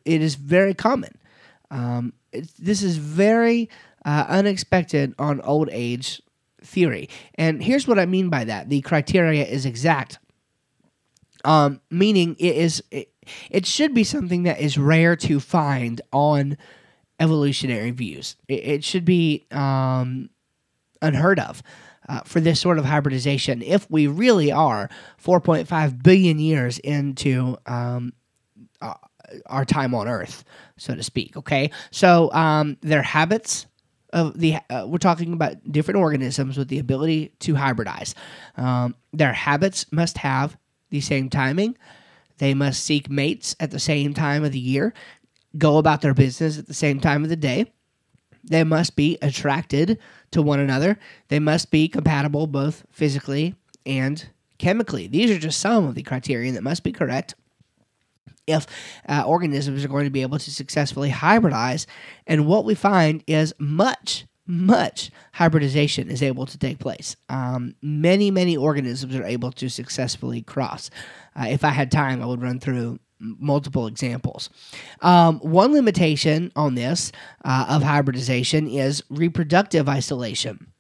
[0.05, 1.17] it is very common.
[1.69, 2.13] Um,
[2.59, 3.69] this is very
[4.05, 6.21] uh, unexpected on old age
[6.62, 7.10] theory.
[7.36, 10.20] And here's what I mean by that the criteria is exact,
[11.45, 12.84] um, meaning it is.
[12.91, 13.12] It,
[13.51, 16.58] it should be something that is rare to find on
[17.20, 18.38] evolutionary views.
[18.47, 20.30] It, it should be um,
[21.01, 21.62] unheard of
[22.10, 24.89] uh, for this sort of hybridization if we really are
[25.24, 28.14] 4.5 billion years into um,
[28.82, 28.93] uh,
[29.47, 30.43] our time on Earth,
[30.78, 31.36] so to speak.
[31.38, 33.66] Okay, so um, their habits
[34.14, 38.14] of the uh, we're talking about different organisms with the ability to hybridize.
[38.55, 40.58] Um, their habits must have
[40.89, 41.78] the same timing.
[42.38, 44.93] They must seek mates at the same time of the year,
[45.58, 47.66] go about their business at the same time of the day.
[48.43, 49.99] they must be attracted
[50.32, 50.97] to one another.
[51.28, 53.55] They must be compatible both physically
[53.86, 54.28] and
[54.58, 55.08] chemically.
[55.08, 57.36] These are just some of the criteria that must be correct
[58.47, 58.65] if
[59.07, 61.85] uh, organisms are going to be able to successfully hybridize.
[62.25, 67.15] And what we find is much, much hybridization is able to take place.
[67.29, 70.89] Um, many, many organisms are able to successfully cross.
[71.35, 74.49] Uh, if I had time, I would run through multiple examples.
[75.01, 77.11] Um, one limitation on this
[77.43, 80.71] uh, of hybridization is reproductive isolation.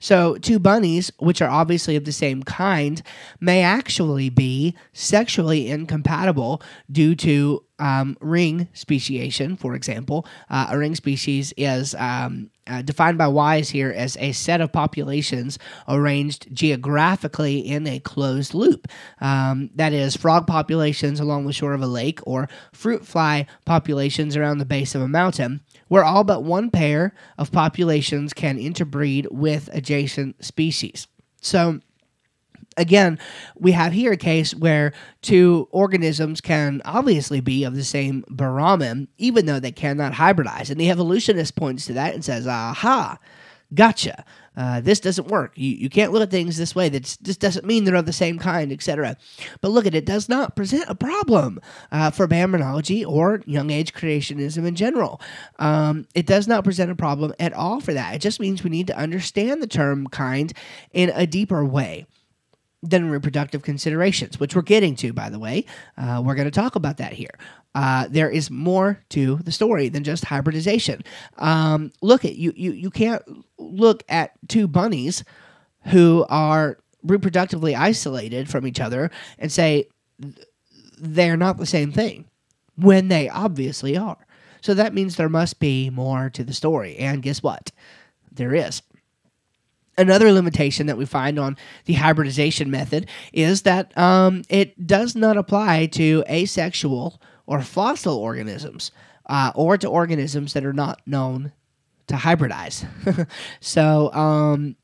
[0.00, 3.02] So, two bunnies, which are obviously of the same kind,
[3.40, 10.26] may actually be sexually incompatible due to um, ring speciation, for example.
[10.48, 14.72] Uh, a ring species is um, uh, defined by Wise here as a set of
[14.72, 15.58] populations
[15.88, 18.86] arranged geographically in a closed loop.
[19.20, 24.36] Um, that is, frog populations along the shore of a lake or fruit fly populations
[24.36, 25.60] around the base of a mountain
[25.92, 31.06] where all but one pair of populations can interbreed with adjacent species.
[31.42, 31.80] So,
[32.78, 33.18] again,
[33.58, 39.08] we have here a case where two organisms can obviously be of the same baramin,
[39.18, 40.70] even though they cannot hybridize.
[40.70, 43.18] And the evolutionist points to that and says, aha,
[43.74, 44.24] gotcha.
[44.56, 45.52] Uh, this doesn't work.
[45.56, 46.88] You, you can't look at things this way.
[46.88, 49.16] That this doesn't mean they're of the same kind, etc.
[49.60, 53.94] But look at it does not present a problem uh, for baraminology or young age
[53.94, 55.20] creationism in general.
[55.58, 58.14] Um, it does not present a problem at all for that.
[58.14, 60.52] It just means we need to understand the term kind
[60.92, 62.06] in a deeper way
[62.82, 65.64] than reproductive considerations, which we're getting to, by the way.
[65.96, 67.30] Uh, we're going to talk about that here.
[67.74, 71.02] Uh, there is more to the story than just hybridization.
[71.38, 72.72] Um, look at you, you.
[72.72, 73.22] You can't
[73.58, 75.24] look at two bunnies
[75.86, 79.88] who are reproductively isolated from each other and say
[80.98, 82.26] they're not the same thing
[82.76, 84.26] when they obviously are.
[84.60, 86.96] So that means there must be more to the story.
[86.96, 87.72] And guess what?
[88.30, 88.82] There is.
[89.98, 95.36] Another limitation that we find on the hybridization method is that um, it does not
[95.36, 98.90] apply to asexual or fossil organisms
[99.26, 101.52] uh, or to organisms that are not known
[102.06, 102.86] to hybridize.
[103.60, 104.76] so, um,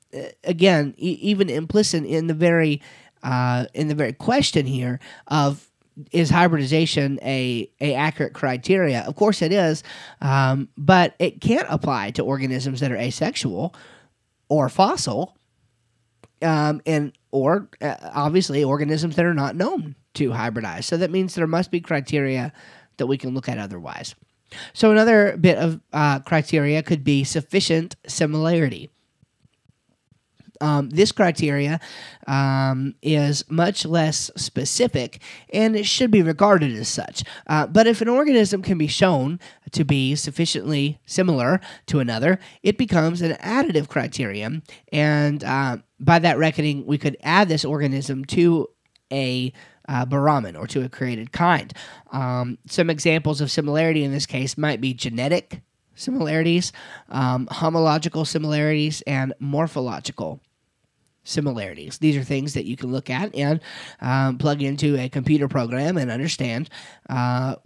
[0.45, 2.83] again, e- even implicit in the very
[3.23, 5.69] uh, in the very question here of
[6.13, 9.01] is hybridization a, a accurate criteria?
[9.01, 9.83] Of course it is,
[10.21, 13.75] um, but it can't apply to organisms that are asexual
[14.49, 15.37] or fossil,
[16.43, 20.85] um, and or uh, obviously organisms that are not known to hybridize.
[20.85, 22.53] So that means there must be criteria
[22.97, 24.15] that we can look at otherwise.
[24.73, 28.91] So another bit of uh, criteria could be sufficient similarity.
[30.61, 31.81] Um, this criteria
[32.27, 35.21] um, is much less specific
[35.53, 37.25] and it should be regarded as such.
[37.47, 39.39] Uh, but if an organism can be shown
[39.73, 44.63] to be sufficiently similar to another, it becomes an additive criterion.
[44.93, 48.69] And uh, by that reckoning, we could add this organism to
[49.13, 49.53] a
[49.89, 51.73] uh, or to a created kind.
[52.13, 55.63] Um, some examples of similarity in this case might be genetic
[55.95, 56.73] similarities,
[57.09, 60.41] um, homological similarities, and morphological
[61.29, 61.99] similarities.
[61.99, 63.61] These are things that you can look at and
[64.01, 66.71] um, plug into a computer program and understand
[67.09, 67.57] uh,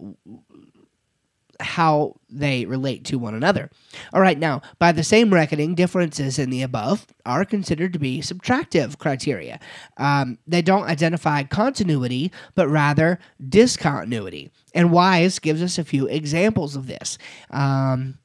[1.59, 3.69] how they relate to one another.
[4.11, 8.19] All right, now, by the same reckoning, differences in the above are considered to be
[8.19, 9.59] subtractive criteria.
[9.97, 14.51] Um, they don't identify continuity, but rather discontinuity.
[14.73, 17.17] And Wise gives us a few examples of this.
[17.49, 18.19] Um,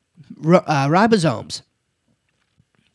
[0.45, 1.63] uh, ribosomes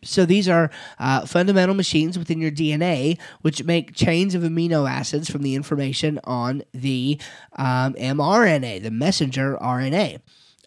[0.04, 5.30] so these are uh, fundamental machines within your DNA which make chains of amino acids
[5.30, 7.20] from the information on the
[7.58, 10.20] um, mRNA, the messenger RNA.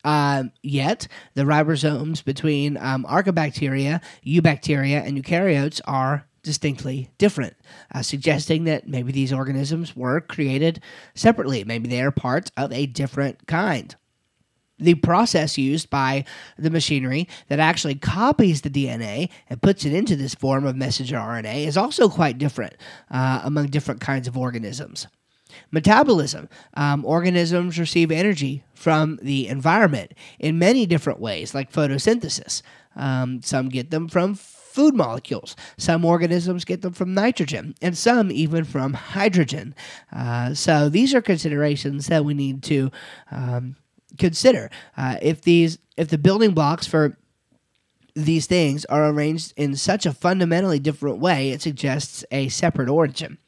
[0.05, 7.57] Um, yet, the ribosomes between um, archaebacteria, eubacteria, and eukaryotes are distinctly different,
[7.93, 10.80] uh, suggesting that maybe these organisms were created
[11.16, 11.64] separately.
[11.64, 13.97] Maybe they are part of a different kind
[14.79, 16.24] the process used by
[16.59, 21.16] the machinery that actually copies the DNA and puts it into this form of messenger
[21.16, 22.74] RNA is also quite different
[23.11, 25.07] uh, among different kinds of organisms.
[25.70, 26.49] Metabolism.
[26.74, 32.62] Um, organisms receive energy from the environment in many different ways, like photosynthesis.
[32.95, 35.57] Um, some get them from food molecules.
[35.79, 39.74] Some organisms get them from nitrogen, and some even from hydrogen.
[40.12, 42.91] Uh, so these are considerations that we need to
[43.31, 43.77] um,
[44.17, 47.17] consider uh, if these if the building blocks for
[48.14, 53.39] these things are arranged in such a fundamentally different way, it suggests a separate origin.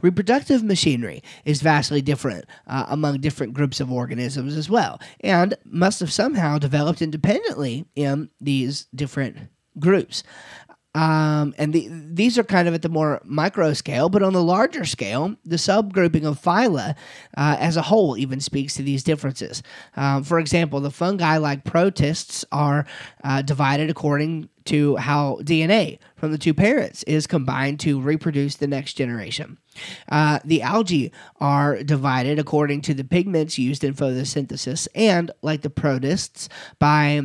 [0.00, 6.00] Reproductive machinery is vastly different uh, among different groups of organisms as well, and must
[6.00, 9.36] have somehow developed independently in these different
[9.78, 10.22] groups.
[10.94, 14.42] Um, and the, these are kind of at the more micro scale, but on the
[14.42, 16.94] larger scale, the subgrouping of phyla
[17.36, 19.62] uh, as a whole even speaks to these differences.
[19.96, 22.84] Um, for example, the fungi like protists are
[23.24, 28.66] uh, divided according to how DNA from the two parents is combined to reproduce the
[28.66, 29.58] next generation.
[30.08, 35.70] Uh, the algae are divided according to the pigments used in photosynthesis, and like the
[35.70, 37.22] protists, by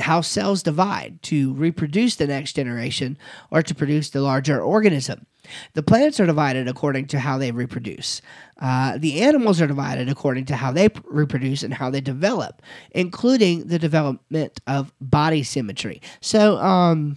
[0.00, 3.18] how cells divide to reproduce the next generation
[3.50, 5.26] or to produce the larger organism.
[5.74, 8.20] The plants are divided according to how they reproduce.
[8.60, 13.68] Uh, the animals are divided according to how they reproduce and how they develop, including
[13.68, 16.02] the development of body symmetry.
[16.20, 17.16] So, um,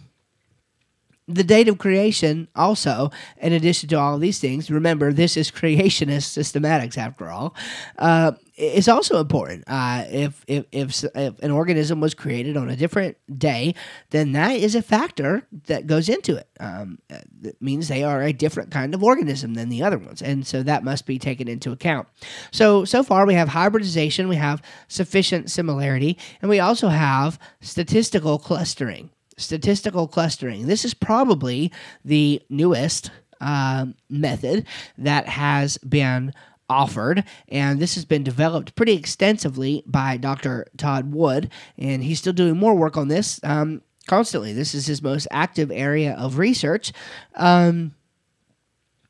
[1.27, 6.37] the date of creation also in addition to all these things remember this is creationist
[6.37, 7.55] systematics after all
[7.99, 12.75] uh, is also important uh, if, if, if, if, an organism was created on a
[12.75, 13.73] different day
[14.11, 16.47] then that is a factor that goes into it.
[16.59, 16.99] Um,
[17.41, 20.63] that means they are a different kind of organism than the other ones and so
[20.63, 22.07] that must be taken into account.
[22.51, 28.37] So so far we have hybridization we have sufficient similarity and we also have statistical
[28.37, 29.09] clustering.
[29.37, 30.67] Statistical clustering.
[30.67, 31.71] This is probably
[32.05, 33.09] the newest
[33.41, 34.65] uh, method
[34.97, 36.33] that has been
[36.71, 40.67] offered, and this has been developed pretty extensively by Dr.
[40.77, 44.53] Todd Wood, and he's still doing more work on this um, constantly.
[44.53, 46.93] This is his most active area of research.
[47.35, 47.93] Um,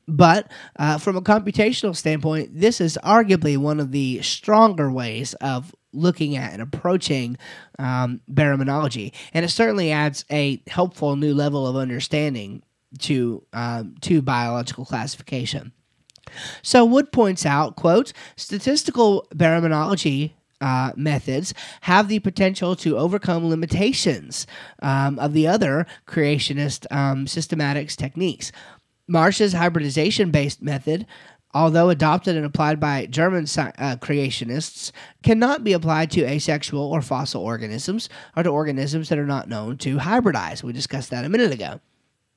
[0.08, 5.72] but uh, from a computational standpoint, this is arguably one of the stronger ways of
[5.92, 7.38] looking at and approaching
[7.78, 12.62] um, and it certainly adds a helpful new level of understanding
[12.98, 15.72] to um, to biological classification.
[16.62, 21.52] So Wood points out, quote, statistical baraminology uh, methods
[21.82, 24.46] have the potential to overcome limitations
[24.80, 28.52] um, of the other creationist um, systematics techniques.
[29.08, 31.06] Marsh's hybridization based method
[31.54, 34.90] although adopted and applied by German uh, creationists,
[35.22, 39.76] cannot be applied to asexual or fossil organisms or to organisms that are not known
[39.78, 40.62] to hybridize.
[40.62, 41.80] We discussed that a minute ago.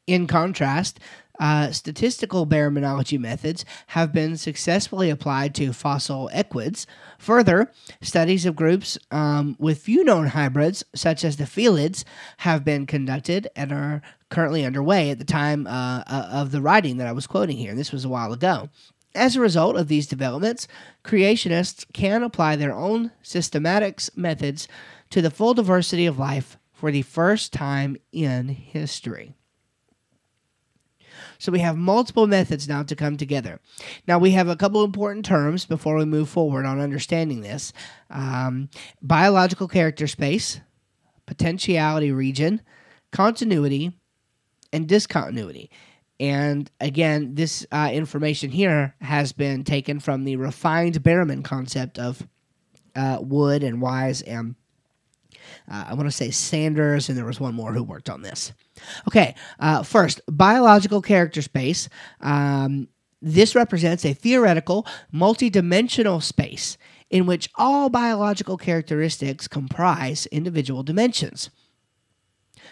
[0.07, 0.99] In contrast,
[1.39, 6.87] uh, statistical baraminology methods have been successfully applied to fossil equids.
[7.17, 7.71] Further,
[8.01, 12.05] studies of groups um, with few known hybrids, such as the felids,
[12.37, 16.97] have been conducted and are currently underway at the time uh, uh of the writing
[16.97, 17.75] that I was quoting here.
[17.75, 18.69] This was a while ago.
[19.13, 20.67] As a result of these developments,
[21.03, 24.67] creationists can apply their own systematics methods
[25.09, 29.33] to the full diversity of life for the first time in history.
[31.37, 33.59] So we have multiple methods now to come together.
[34.07, 37.73] Now we have a couple important terms before we move forward on understanding this
[38.09, 38.69] um,
[39.01, 40.59] biological character space,
[41.25, 42.61] potentiality region,
[43.11, 43.91] continuity,
[44.71, 45.69] and discontinuity.
[46.19, 52.25] And again, this uh, information here has been taken from the refined Baramin concept of
[52.95, 54.55] uh, Wood and Wise and
[55.71, 58.53] uh, I want to say Sanders, and there was one more who worked on this.
[59.07, 61.89] Okay, uh, first, biological character space.
[62.21, 62.87] Um,
[63.21, 66.77] this represents a theoretical, multidimensional space
[67.09, 71.49] in which all biological characteristics comprise individual dimensions.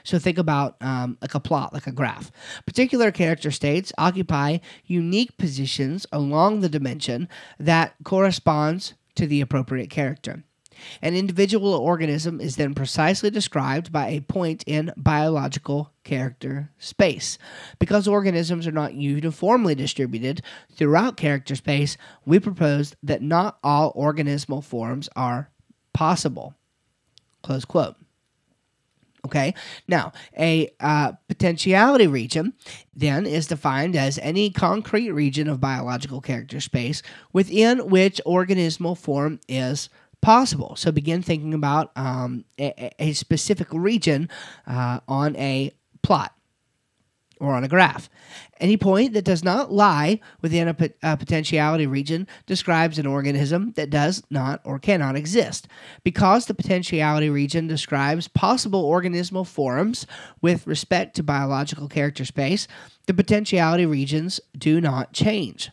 [0.03, 2.31] So think about um, like a plot, like a graph.
[2.65, 7.29] Particular character states occupy unique positions along the dimension
[7.59, 10.43] that corresponds to the appropriate character.
[11.01, 17.38] An individual organism is then precisely described by a point in biological character space.
[17.79, 24.63] Because organisms are not uniformly distributed throughout character space, we propose that not all organismal
[24.63, 25.49] forms are
[25.93, 26.55] possible.
[27.41, 27.95] Close quote.
[29.25, 29.53] Okay,
[29.88, 32.53] now a uh, potentiality region
[32.93, 39.39] then is defined as any concrete region of biological character space within which organismal form
[39.47, 39.88] is
[40.24, 40.76] possible.
[40.76, 44.30] So begin thinking about um, a, a, specific region
[44.65, 45.71] uh, on a
[46.01, 46.34] plot
[47.39, 48.09] or on a graph.
[48.59, 53.89] Any point that does not lie within a, a, potentiality region describes an organism that
[53.89, 55.67] does not or cannot exist.
[56.05, 60.07] Because the potentiality region describes possible organismal forms
[60.41, 62.65] with respect to biological character space,
[63.07, 65.69] the potentiality regions do not change.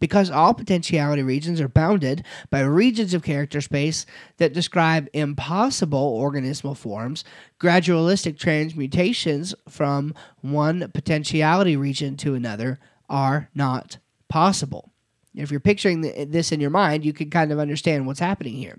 [0.00, 4.04] Because all potentiality regions are bounded by regions of character space
[4.36, 7.24] that describe impossible organismal forms,
[7.60, 12.78] gradualistic transmutations from one potentiality region to another
[13.08, 14.90] are not possible.
[15.34, 18.78] If you're picturing this in your mind, you can kind of understand what's happening here.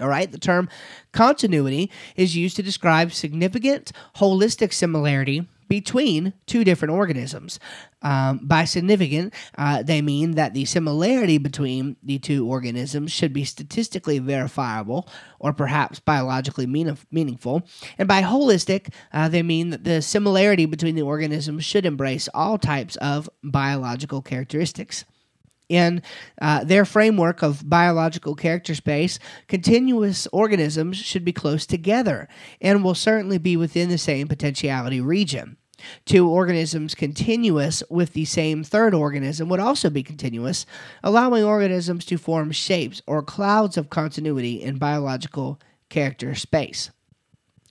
[0.00, 0.68] All right, the term
[1.12, 7.58] continuity is used to describe significant holistic similarity between two different organisms.
[8.02, 13.44] Um, by significant, uh, they mean that the similarity between the two organisms should be
[13.44, 15.08] statistically verifiable
[15.40, 17.66] or perhaps biologically mean- meaningful.
[17.98, 22.58] And by holistic, uh, they mean that the similarity between the organisms should embrace all
[22.58, 25.04] types of biological characteristics.
[25.68, 26.02] In
[26.40, 32.28] uh, their framework of biological character space, continuous organisms should be close together
[32.60, 35.56] and will certainly be within the same potentiality region.
[36.04, 40.64] Two organisms continuous with the same third organism would also be continuous,
[41.02, 45.60] allowing organisms to form shapes or clouds of continuity in biological
[45.90, 46.90] character space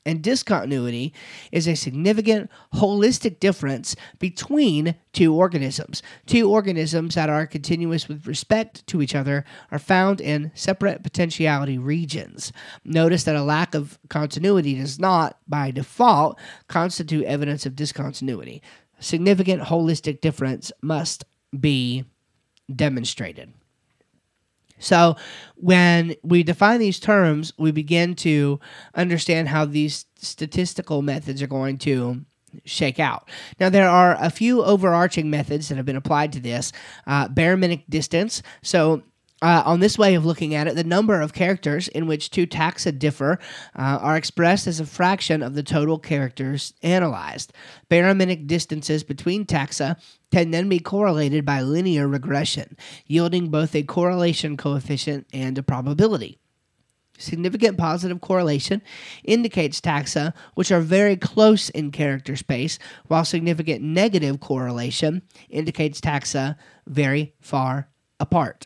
[0.05, 1.13] and discontinuity
[1.51, 6.03] is a significant holistic difference between two organisms.
[6.25, 11.77] Two organisms that are continuous with respect to each other are found in separate potentiality
[11.77, 12.51] regions.
[12.83, 18.61] Notice that a lack of continuity does not, by default, constitute evidence of discontinuity.
[18.99, 21.25] Significant holistic difference must
[21.59, 22.05] be
[22.73, 23.53] demonstrated.
[24.79, 25.15] So,
[25.55, 28.59] when we define these terms, we begin to
[28.93, 32.25] understand how these statistical methods are going to
[32.63, 33.29] shake out.
[33.59, 36.71] Now, there are a few overarching methods that have been applied to this
[37.07, 38.41] uh, baraminic distance.
[38.61, 39.03] So,
[39.45, 42.47] uh, on this way of looking at it, the number of characters in which two
[42.47, 43.37] taxa differ
[43.75, 47.53] uh, are expressed as a fraction of the total characters analyzed.
[47.87, 49.97] Baraminic distances between taxa
[50.31, 52.75] can then be correlated by linear regression,
[53.05, 56.39] yielding both a correlation coefficient and a probability.
[57.19, 58.81] Significant positive correlation
[59.23, 65.21] indicates taxa which are very close in character space, while significant negative correlation
[65.51, 66.55] indicates taxa
[66.87, 67.89] very far
[68.19, 68.65] apart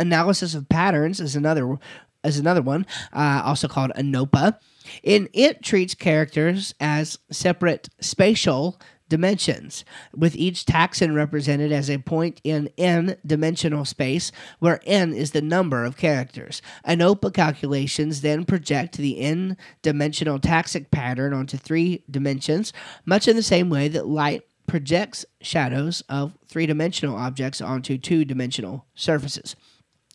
[0.00, 1.78] analysis of patterns is another
[2.22, 4.58] is another one, uh, also called ANOPA.
[5.02, 8.78] In it treats characters as separate spatial
[9.08, 9.84] dimensions,
[10.14, 15.42] with each taxon represented as a point in n dimensional space, where n is the
[15.42, 16.62] number of characters.
[16.86, 22.72] ANOPA calculations then project the n dimensional taxic pattern onto three dimensions,
[23.04, 28.24] much in the same way that light projects shadows of three dimensional objects onto two
[28.24, 29.56] dimensional surfaces.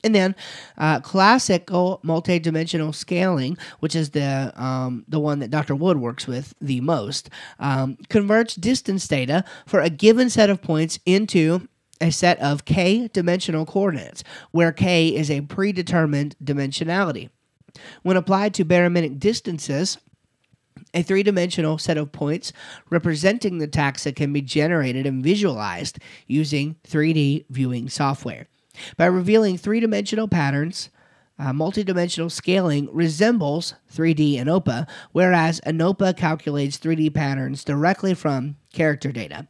[0.05, 0.35] And then
[0.77, 5.75] uh, classical multidimensional scaling, which is the um, the one that Dr.
[5.75, 10.99] Wood works with the most, um, converts distance data for a given set of points
[11.07, 11.67] into
[11.99, 17.29] a set of k dimensional coordinates, where k is a predetermined dimensionality.
[18.03, 19.97] When applied to baraminic distances,
[20.93, 22.53] a three dimensional set of points
[22.91, 25.97] representing the taxa can be generated and visualized
[26.27, 28.47] using 3D viewing software.
[28.97, 30.89] By revealing three dimensional patterns,
[31.37, 39.47] uh, multidimensional scaling resembles 3D ANOPA, whereas ANOPA calculates 3D patterns directly from character data.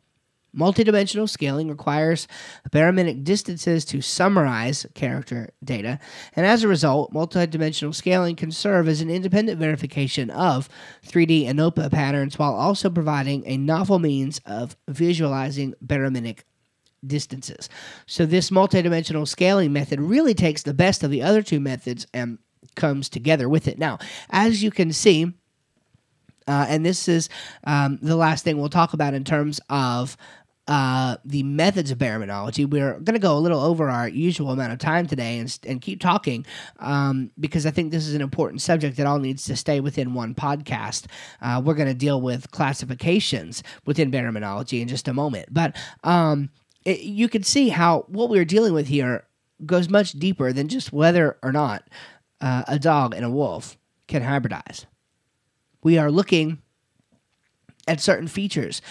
[0.56, 2.30] Multidimensional scaling requires
[2.72, 6.00] baraminic distances to summarize character data,
[6.34, 10.70] and as a result, multidimensional scaling can serve as an independent verification of
[11.06, 16.44] 3D ANOPA patterns while also providing a novel means of visualizing baraminic
[17.08, 17.70] distances.
[18.06, 22.40] So this multidimensional scaling method really takes the best of the other two methods and
[22.76, 23.78] comes together with it.
[23.78, 24.00] Now,
[24.30, 25.34] as you can see,
[26.48, 27.30] uh, and this is
[27.64, 30.16] um, the last thing we'll talk about in terms of
[30.68, 32.68] uh, the methods of baraminology.
[32.68, 35.82] We're going to go a little over our usual amount of time today and, and
[35.82, 36.46] keep talking
[36.80, 40.14] um, because I think this is an important subject that all needs to stay within
[40.14, 41.06] one podcast.
[41.42, 45.50] Uh, we're going to deal with classifications within baraminology in just a moment.
[45.52, 46.50] But um,
[46.86, 49.26] it, you can see how what we are dealing with here
[49.66, 51.90] goes much deeper than just whether or not
[52.42, 53.78] uh, a dog and a wolf
[54.08, 54.86] can hybridize.
[55.84, 56.62] We are looking
[57.88, 58.82] at certain features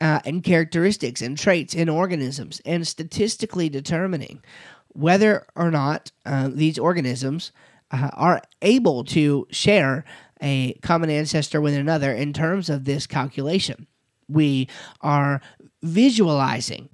[0.00, 4.42] uh, and characteristics and traits in organisms and statistically determining
[4.88, 7.52] whether or not uh, these organisms
[7.90, 10.04] uh, are able to share
[10.40, 13.86] a common ancestor with another in terms of this calculation.
[14.28, 14.68] We
[15.00, 15.40] are
[15.82, 16.88] visualizing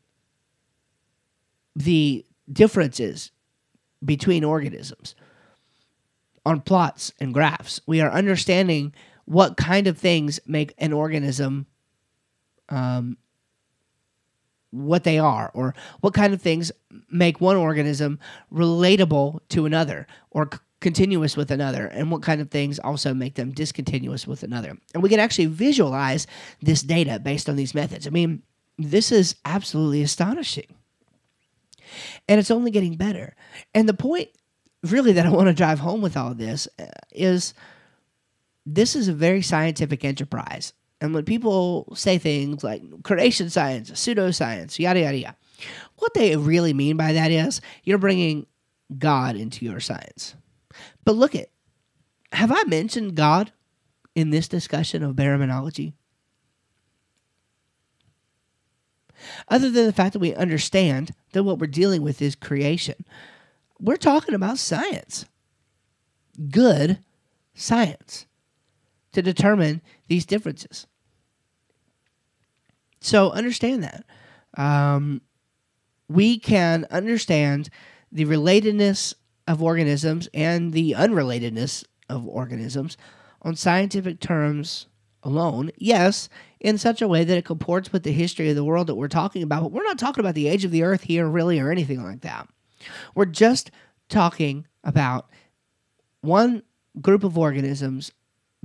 [1.84, 3.30] the differences
[4.04, 5.14] between organisms
[6.44, 7.80] on plots and graphs.
[7.86, 11.66] We are understanding what kind of things make an organism
[12.68, 13.16] um,
[14.70, 16.70] what they are, or what kind of things
[17.10, 18.20] make one organism
[18.52, 23.34] relatable to another or c- continuous with another, and what kind of things also make
[23.34, 24.78] them discontinuous with another.
[24.94, 26.28] And we can actually visualize
[26.62, 28.06] this data based on these methods.
[28.06, 28.42] I mean,
[28.78, 30.76] This is absolutely astonishing.
[32.28, 33.34] And it's only getting better.
[33.74, 34.28] And the point,
[34.82, 37.54] really, that I want to drive home with all this uh, is
[38.66, 40.72] this is a very scientific enterprise.
[41.00, 45.36] And when people say things like creation science, pseudoscience, yada, yada, yada,
[45.96, 48.46] what they really mean by that is you're bringing
[48.96, 50.34] God into your science.
[51.04, 51.48] But look at,
[52.32, 53.52] have I mentioned God
[54.14, 55.94] in this discussion of baraminology?
[59.48, 63.04] Other than the fact that we understand that what we're dealing with is creation,
[63.78, 65.26] we're talking about science.
[66.50, 66.98] Good
[67.54, 68.26] science
[69.12, 70.86] to determine these differences.
[73.00, 74.04] So understand that.
[74.56, 75.22] Um,
[76.08, 77.70] we can understand
[78.12, 79.14] the relatedness
[79.46, 82.96] of organisms and the unrelatedness of organisms
[83.42, 84.86] on scientific terms
[85.22, 85.70] alone.
[85.76, 86.28] Yes,
[86.60, 89.08] in such a way that it comports with the history of the world that we're
[89.08, 91.70] talking about, but we're not talking about the age of the earth here, really, or
[91.70, 92.48] anything like that.
[93.14, 93.70] We're just
[94.08, 95.28] talking about
[96.20, 96.62] one
[97.00, 98.12] group of organisms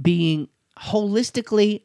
[0.01, 0.49] being
[0.79, 1.83] holistically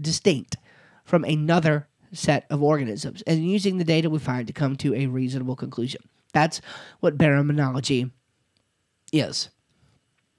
[0.00, 0.56] distinct
[1.04, 5.06] from another set of organisms and using the data we find to come to a
[5.06, 6.02] reasonable conclusion.
[6.32, 6.60] That's
[7.00, 8.10] what baraminology
[9.12, 9.50] is.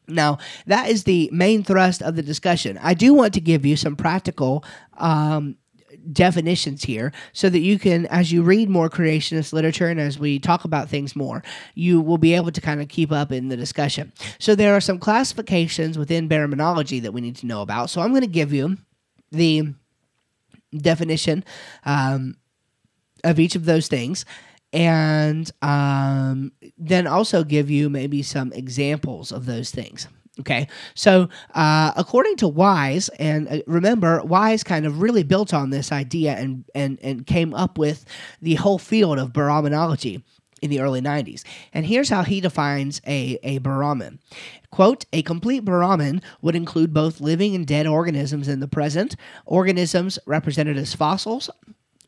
[0.07, 0.37] Now,
[0.67, 2.77] that is the main thrust of the discussion.
[2.81, 4.65] I do want to give you some practical
[4.97, 5.55] um,
[6.11, 10.39] definitions here so that you can, as you read more creationist literature and as we
[10.39, 11.43] talk about things more,
[11.75, 14.11] you will be able to kind of keep up in the discussion.
[14.39, 17.89] So, there are some classifications within baraminology that we need to know about.
[17.89, 18.77] So, I'm going to give you
[19.31, 19.73] the
[20.75, 21.43] definition
[21.85, 22.35] um,
[23.23, 24.25] of each of those things
[24.73, 30.07] and um, then also give you maybe some examples of those things.
[30.39, 35.69] Okay, so uh, according to Wise, and uh, remember, Wise kind of really built on
[35.69, 38.03] this idea and, and, and came up with
[38.41, 40.23] the whole field of Baraminology
[40.63, 41.43] in the early 90s.
[41.71, 44.17] And here's how he defines a, a Baramin.
[44.71, 49.15] Quote, a complete Baramin would include both living and dead organisms in the present,
[49.45, 51.49] organisms represented as fossils,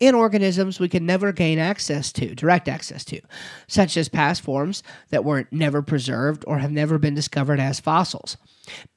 [0.06, 3.22] in organisms we can never gain access to, direct access to,
[3.68, 8.38] such as past forms that were never preserved or have never been discovered as fossils.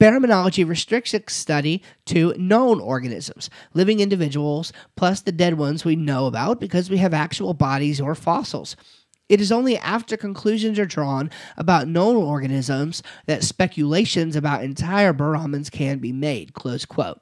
[0.01, 6.27] Baraminology restricts its study to known organisms, living individuals, plus the dead ones we know
[6.27, 8.77] about because we have actual bodies or fossils.
[9.29, 15.71] It is only after conclusions are drawn about known organisms that speculations about entire Baramins
[15.71, 16.55] can be made.
[16.55, 17.21] Close quote.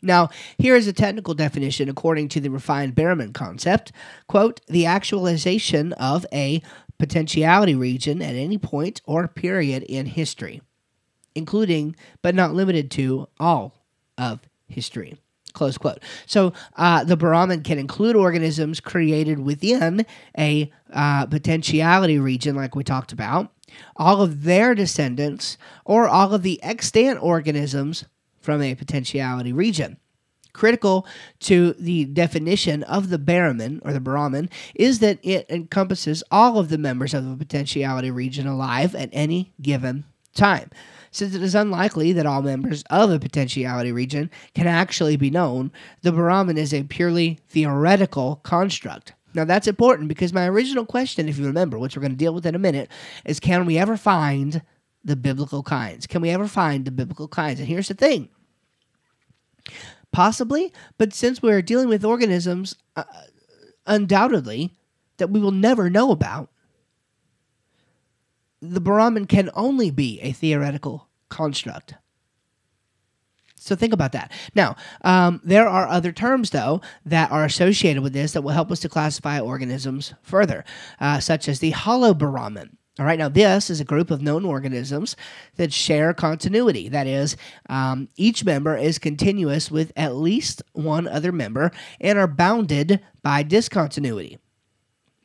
[0.00, 3.92] Now, here is a technical definition according to the refined Baramin concept.
[4.28, 6.62] Quote, the actualization of a
[6.98, 10.60] potentiality region at any point or period in history,
[11.34, 13.84] including but not limited to all
[14.16, 15.16] of history.
[15.52, 16.00] Close quote.
[16.26, 22.84] So uh, the Baramin can include organisms created within a uh, potentiality region, like we
[22.84, 23.52] talked about,
[23.96, 28.04] all of their descendants, or all of the extant organisms
[28.48, 29.98] from a potentiality region.
[30.54, 31.06] Critical
[31.40, 36.70] to the definition of the Baramin or the Baramin is that it encompasses all of
[36.70, 40.70] the members of the potentiality region alive at any given time.
[41.10, 45.70] Since it is unlikely that all members of a potentiality region can actually be known,
[46.00, 49.12] the Baramin is a purely theoretical construct.
[49.34, 52.32] Now, that's important because my original question, if you remember, which we're going to deal
[52.32, 52.88] with in a minute,
[53.26, 54.62] is can we ever find
[55.04, 56.06] the biblical kinds?
[56.06, 57.60] Can we ever find the biblical kinds?
[57.60, 58.28] And here's the thing
[60.10, 63.04] Possibly, but since we're dealing with organisms, uh,
[63.86, 64.72] undoubtedly,
[65.18, 66.50] that we will never know about,
[68.60, 71.94] the Baramin can only be a theoretical construct.
[73.56, 74.32] So think about that.
[74.54, 78.70] Now, um, there are other terms, though, that are associated with this that will help
[78.70, 80.64] us to classify organisms further,
[81.00, 82.77] uh, such as the holobaramin.
[82.98, 85.14] All right, now this is a group of known organisms
[85.56, 86.88] that share continuity.
[86.88, 87.36] That is,
[87.68, 91.70] um, each member is continuous with at least one other member
[92.00, 94.38] and are bounded by discontinuity.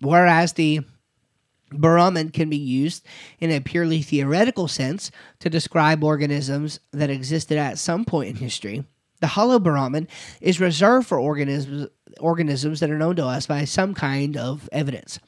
[0.02, 0.82] Whereas the
[1.72, 3.04] Baramin can be used
[3.40, 5.10] in a purely theoretical sense
[5.40, 8.84] to describe organisms that existed at some point in history.
[9.22, 10.08] The holobaramin
[10.42, 11.88] is reserved for organisms,
[12.20, 15.20] organisms that are known to us by some kind of evidence.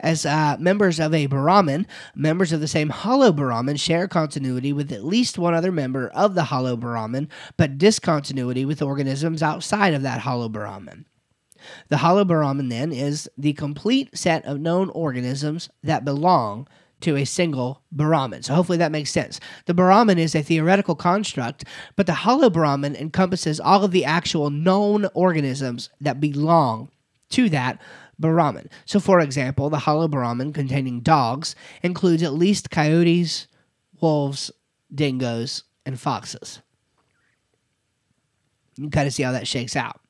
[0.00, 5.04] As uh, members of a Baramin, members of the same holobaramin share continuity with at
[5.04, 11.04] least one other member of the holobaramin, but discontinuity with organisms outside of that holobaramin.
[11.88, 16.66] The holobaramin, then, is the complete set of known organisms that belong
[17.02, 18.44] to a single Baramin.
[18.44, 19.40] So hopefully that makes sense.
[19.66, 21.64] The Baramin is a theoretical construct,
[21.96, 26.90] but the holobaramin encompasses all of the actual known organisms that belong
[27.30, 27.80] to that
[28.22, 28.68] Baramin.
[28.86, 33.46] So, for example, the holobaramin containing dogs includes at least coyotes,
[34.00, 34.50] wolves,
[34.94, 36.60] dingoes, and foxes.
[38.76, 40.00] You kind of see how that shakes out.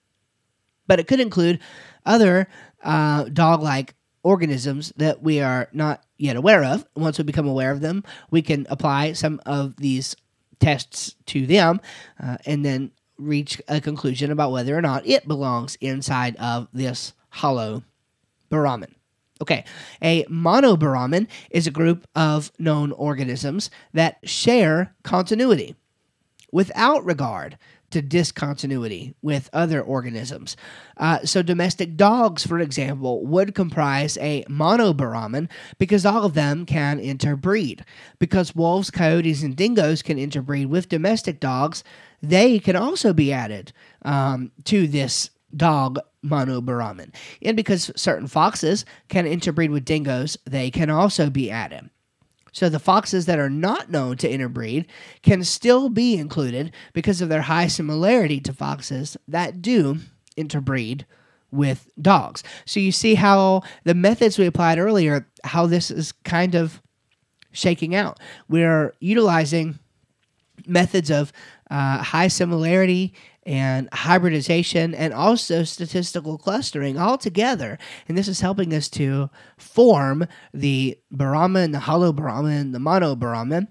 [0.87, 1.61] But it could include
[2.05, 2.49] other
[2.83, 6.87] uh, dog like organisms that we are not yet aware of.
[6.95, 10.15] Once we become aware of them, we can apply some of these
[10.61, 11.81] tests to them
[12.23, 17.13] uh, and then reach a conclusion about whether or not it belongs inside of this
[17.31, 17.83] hollow
[18.53, 18.93] Baramin.
[19.41, 19.65] Okay,
[20.01, 25.75] a monobaramin is a group of known organisms that share continuity
[26.53, 27.59] without regard
[27.91, 30.57] to discontinuity with other organisms.
[30.97, 35.49] Uh, so, domestic dogs, for example, would comprise a monobaramin
[35.79, 37.85] because all of them can interbreed.
[38.19, 41.85] Because wolves, coyotes, and dingoes can interbreed with domestic dogs,
[42.23, 43.73] they can also be added
[44.03, 47.15] um, to this dog monobaramin.
[47.43, 51.91] And because certain foxes can interbreed with dingoes, they can also be added.
[52.53, 54.87] So the foxes that are not known to interbreed
[55.23, 59.99] can still be included because of their high similarity to foxes that do
[60.37, 61.07] interbreed
[61.51, 62.43] with dogs.
[62.65, 66.83] So you see how the methods we applied earlier, how this is kind of
[67.53, 68.19] shaking out.
[68.49, 69.79] We're utilizing
[70.67, 71.33] methods of
[71.71, 73.15] uh, high similarity
[73.45, 77.79] and hybridization and also statistical clustering all together.
[78.09, 83.69] And this is helping us to form the Baramin, the holobaramin, the monobaramin.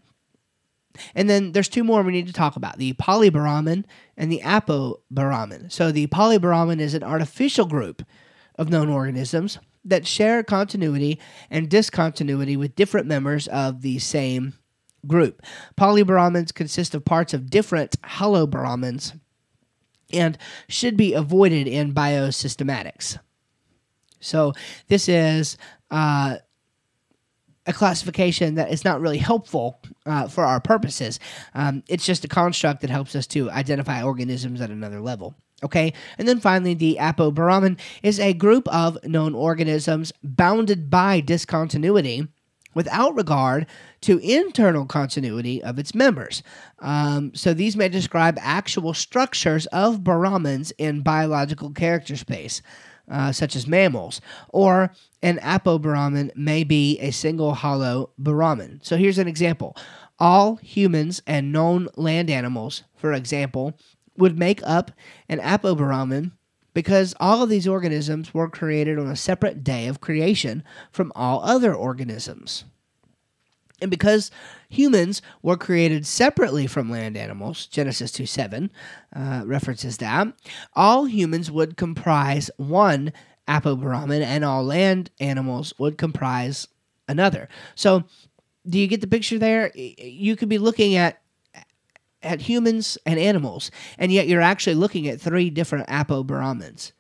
[1.16, 3.86] And then there's two more we need to talk about the polybaramin
[4.18, 5.72] and the apobaramin.
[5.72, 8.04] So the polybaramin is an artificial group
[8.56, 11.20] of known organisms that share continuity
[11.50, 14.54] and discontinuity with different members of the same
[15.08, 15.42] group.
[15.80, 19.20] Polybaramins consist of parts of different holobaramins
[20.14, 20.38] and
[20.68, 23.18] should be avoided in biosystematics.
[24.20, 24.54] So,
[24.88, 25.58] this is
[25.90, 26.38] uh,
[27.66, 31.20] a classification that is not really helpful uh, for our purposes.
[31.54, 35.36] Um, it's just a construct that helps us to identify organisms at another level.
[35.64, 42.28] Okay, and then finally, the Apobaramin is a group of known organisms bounded by discontinuity
[42.74, 43.66] without regard
[44.02, 46.44] to internal continuity of its members.
[46.80, 52.62] Um, so these may describe actual structures of Baramins in biological character space.
[53.10, 54.90] Uh, such as mammals, or
[55.22, 58.80] an apobaramin may be a single holobaramin.
[58.86, 59.76] So here's an example.
[60.18, 63.78] All humans and known land animals, for example,
[64.16, 64.92] would make up
[65.28, 66.32] an apobaramin
[66.74, 71.44] because all of these organisms were created on a separate day of creation from all
[71.44, 72.64] other organisms.
[73.82, 74.30] And because
[74.70, 78.72] humans were created separately from land animals, Genesis 2 7
[79.16, 80.28] uh, references that,
[80.74, 83.12] all humans would comprise one
[83.48, 86.68] apobaramin and all land animals would comprise
[87.08, 87.50] another.
[87.76, 88.04] So,
[88.70, 89.72] do you get the picture there?
[89.76, 91.21] You could be looking at
[92.24, 96.92] at humans and animals, and yet you're actually looking at three different apobaramins.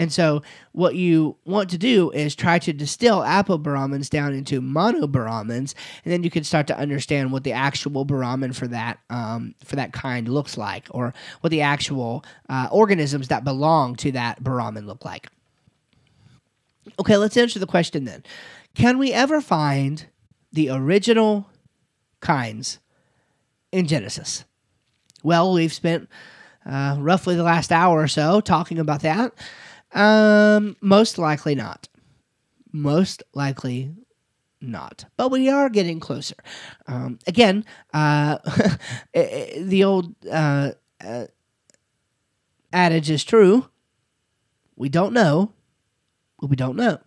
[0.00, 0.42] And so,
[0.72, 6.22] what you want to do is try to distill apobaramins down into monobaramins, and then
[6.22, 10.26] you can start to understand what the actual baramin for that um, for that kind
[10.26, 11.12] looks like, or
[11.42, 15.28] what the actual uh, organisms that belong to that baramin look like.
[16.98, 18.24] Okay, let's answer the question then:
[18.74, 20.06] Can we ever find
[20.50, 21.46] the original
[22.20, 22.78] kinds
[23.72, 24.44] in Genesis?
[25.22, 26.08] Well, we've spent
[26.64, 29.32] uh, roughly the last hour or so talking about that.
[29.92, 31.88] Um, most likely not.
[32.72, 33.92] Most likely
[34.60, 35.04] not.
[35.16, 36.36] But we are getting closer.
[36.86, 38.38] Um, again, uh,
[39.14, 40.72] the old uh,
[41.04, 41.26] uh,
[42.72, 43.68] adage is true.
[44.76, 45.52] We don't know
[46.36, 46.98] what we don't know.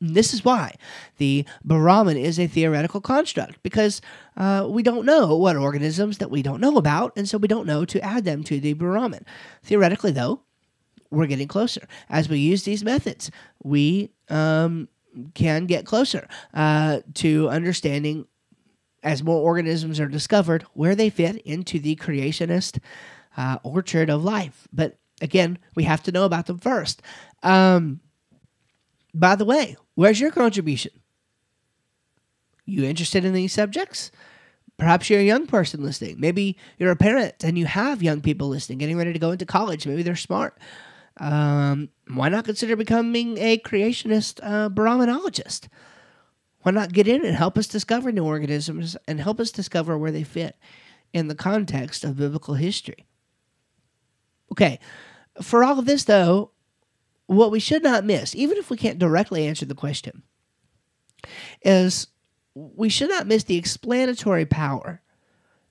[0.00, 0.74] This is why
[1.16, 4.02] the Baramin is a theoretical construct because
[4.36, 7.66] uh, we don't know what organisms that we don't know about, and so we don't
[7.66, 9.22] know to add them to the Baramin.
[9.62, 10.42] Theoretically, though,
[11.10, 11.88] we're getting closer.
[12.10, 13.30] As we use these methods,
[13.62, 14.88] we um,
[15.34, 18.26] can get closer uh, to understanding
[19.02, 22.80] as more organisms are discovered where they fit into the creationist
[23.36, 24.66] uh, orchard of life.
[24.72, 27.02] But again, we have to know about them first.
[27.42, 28.00] Um,
[29.18, 30.92] by the way, where's your contribution?
[32.64, 34.10] You interested in these subjects?
[34.76, 36.20] Perhaps you're a young person listening.
[36.20, 39.46] Maybe you're a parent and you have young people listening, getting ready to go into
[39.46, 39.86] college.
[39.86, 40.58] Maybe they're smart
[41.18, 45.68] um, why not consider becoming a creationist uh?
[46.62, 50.10] Why not get in and help us discover new organisms and help us discover where
[50.10, 50.56] they fit
[51.12, 53.06] in the context of biblical history?
[54.52, 54.80] Okay,
[55.40, 56.50] for all of this, though,
[57.26, 60.22] what we should not miss, even if we can't directly answer the question,
[61.62, 62.08] is
[62.54, 65.02] we should not miss the explanatory power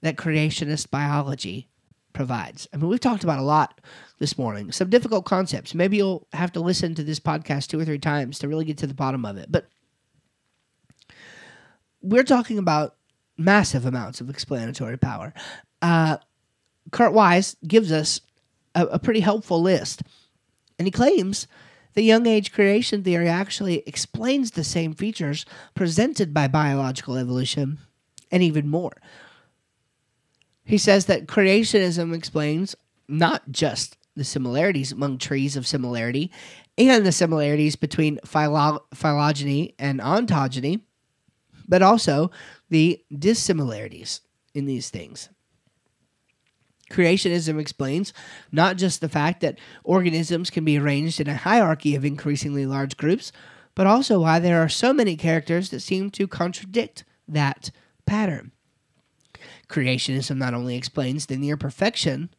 [0.02, 1.70] that creationist biology
[2.14, 2.68] provides.
[2.74, 3.82] I mean, we've talked about a lot
[4.20, 5.76] this morning, some difficult concepts.
[5.76, 8.78] Maybe you'll have to listen to this podcast two or three times to really get
[8.80, 9.52] to the bottom of it.
[9.52, 9.68] But
[12.02, 12.96] we're talking about
[13.38, 15.34] massive amounts of explanatory power.
[15.82, 16.18] Uh,
[16.92, 18.22] Kurt Wise gives us
[18.74, 20.04] a, a pretty helpful list.
[20.78, 21.48] And he claims
[21.94, 27.80] the young age creation theory actually explains the same features presented by biological evolution
[28.32, 29.02] and even more.
[30.66, 32.76] He says that creationism explains
[33.08, 36.32] not just the similarities among trees of similarity
[36.78, 40.82] and the similarities between phylogeny and ontogeny,
[41.68, 42.32] but also
[42.70, 44.22] the dissimilarities
[44.54, 45.30] in these things.
[46.92, 48.14] Creationism explains
[48.52, 52.96] not just the fact that organisms can be arranged in a hierarchy of increasingly large
[52.96, 53.32] groups,
[53.74, 57.72] but also why there are so many characters that seem to contradict that
[58.06, 58.52] pattern.
[59.68, 62.30] Creationism not only explains the near perfection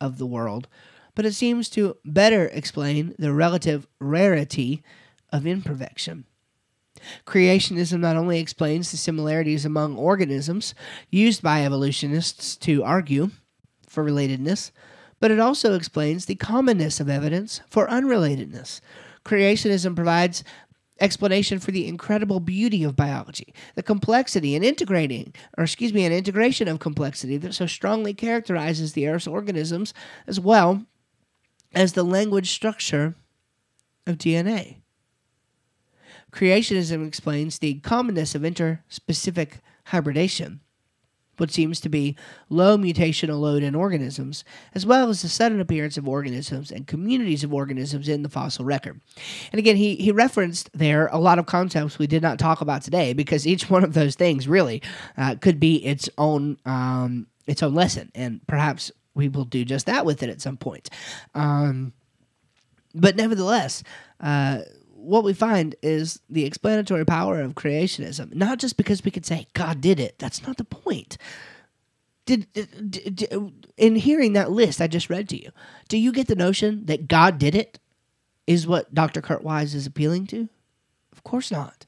[0.00, 0.68] of the world,
[1.14, 4.82] but it seems to better explain the relative rarity
[5.32, 6.24] of imperfection.
[7.26, 10.74] Creationism not only explains the similarities among organisms
[11.10, 13.30] used by evolutionists to argue
[13.94, 14.70] for relatedness,
[15.20, 18.80] but it also explains the commonness of evidence for unrelatedness.
[19.24, 20.44] Creationism provides
[21.00, 26.12] explanation for the incredible beauty of biology, the complexity and integrating, or excuse me, an
[26.12, 29.94] integration of complexity that so strongly characterizes the Earth's organisms,
[30.26, 30.84] as well
[31.74, 33.14] as the language structure
[34.06, 34.76] of DNA.
[36.30, 40.60] Creationism explains the commonness of interspecific hybridation
[41.36, 42.16] what seems to be
[42.48, 44.44] low mutational load in organisms,
[44.74, 48.64] as well as the sudden appearance of organisms and communities of organisms in the fossil
[48.64, 49.00] record.
[49.52, 52.82] And again, he, he referenced there a lot of concepts we did not talk about
[52.82, 54.82] today because each one of those things really
[55.16, 59.86] uh, could be its own um, its own lesson, and perhaps we will do just
[59.86, 60.88] that with it at some point.
[61.34, 61.92] Um,
[62.94, 63.82] but nevertheless,
[64.20, 64.60] uh,
[65.04, 69.46] what we find is the explanatory power of creationism, not just because we could say
[69.54, 70.18] God did it.
[70.18, 71.18] That's not the point.
[72.26, 75.50] Did, did, did, in hearing that list I just read to you,
[75.88, 77.78] do you get the notion that God did it?
[78.46, 79.22] Is what Dr.
[79.22, 80.48] Kurt Wise is appealing to?
[81.12, 81.86] Of course not.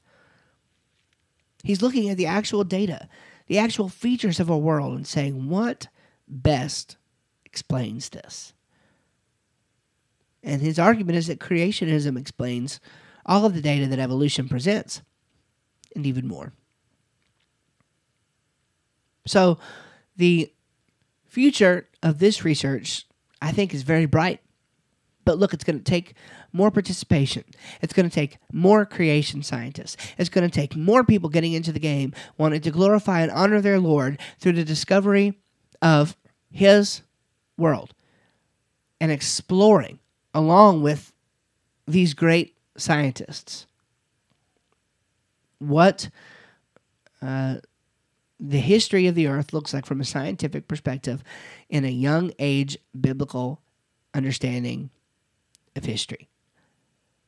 [1.63, 3.07] He's looking at the actual data,
[3.47, 5.87] the actual features of a world, and saying what
[6.27, 6.97] best
[7.45, 8.53] explains this.
[10.43, 12.79] And his argument is that creationism explains
[13.27, 15.01] all of the data that evolution presents,
[15.95, 16.53] and even more.
[19.25, 19.57] So,
[20.15, 20.51] the
[21.25, 23.05] future of this research,
[23.41, 24.41] I think, is very bright.
[25.25, 26.15] But look, it's going to take
[26.53, 27.43] more participation.
[27.81, 29.97] It's going to take more creation scientists.
[30.17, 33.59] It's going to take more people getting into the game, wanting to glorify and honor
[33.59, 35.37] their Lord through the discovery
[35.81, 36.15] of
[36.49, 37.01] His
[37.57, 37.93] world
[39.01, 39.99] and exploring
[40.33, 41.11] along with
[41.87, 43.65] these great scientists
[45.59, 46.09] what
[47.21, 47.55] uh,
[48.39, 51.23] the history of the earth looks like from a scientific perspective
[51.69, 53.61] in a young age biblical
[54.13, 54.89] understanding
[55.75, 56.29] of history.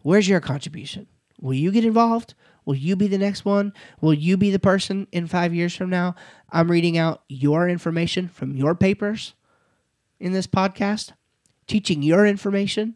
[0.02, 1.08] Where's your contribution?
[1.42, 2.36] Will you get involved?
[2.66, 3.74] Will you be the next one?
[4.02, 6.16] Will you be the person in five years from now?
[6.52, 9.34] I'm reading out your information from your papers
[10.20, 11.14] in this podcast,
[11.66, 12.96] teaching your information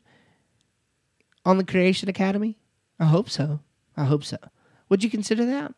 [1.46, 2.58] on the Creation Academy?
[3.00, 3.60] I hope so.
[3.96, 4.38] I hope so.
[4.90, 5.74] Would you consider that?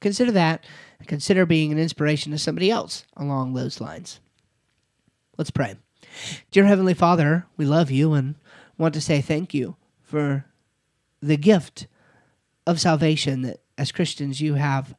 [0.00, 0.64] Consider that
[1.06, 4.20] consider being an inspiration to somebody else along those lines.
[5.36, 5.76] Let's pray.
[6.50, 8.36] Dear Heavenly Father, we love you and
[8.78, 10.44] want to say thank you for
[11.20, 11.86] the gift
[12.66, 14.94] of salvation that as Christians you have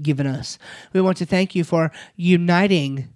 [0.00, 0.58] given us.
[0.92, 3.08] We want to thank you for uniting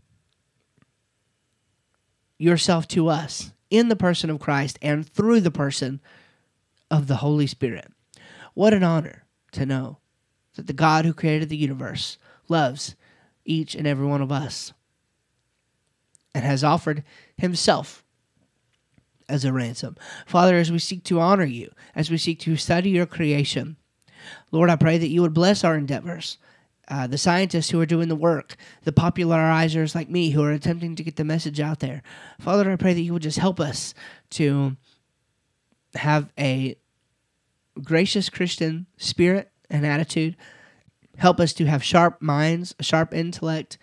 [2.36, 6.00] yourself to us in the person of Christ and through the person
[6.90, 7.90] of the Holy Spirit.
[8.54, 9.98] What an honor to know
[10.54, 12.18] that the God who created the universe
[12.48, 12.94] loves
[13.44, 14.72] each and every one of us
[16.34, 17.02] and has offered
[17.36, 18.04] himself
[19.28, 19.96] as a ransom.
[20.26, 23.76] Father, as we seek to honor you, as we seek to study your creation,
[24.52, 26.38] Lord, I pray that you would bless our endeavors.
[26.88, 30.94] Uh, the scientists who are doing the work, the popularizers like me who are attempting
[30.94, 32.02] to get the message out there.
[32.38, 33.94] Father, I pray that you would just help us
[34.30, 34.76] to
[35.94, 36.76] have a
[37.82, 40.36] gracious Christian spirit and attitude.
[41.16, 43.78] Help us to have sharp minds, a sharp intellect,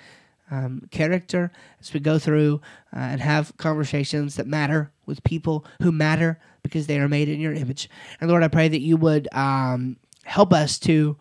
[0.52, 2.62] um, character as we go through
[2.94, 7.40] uh, and have conversations that matter with people who matter because they are made in
[7.40, 7.90] your image.
[8.20, 11.18] And Lord, I pray that you would um, help us to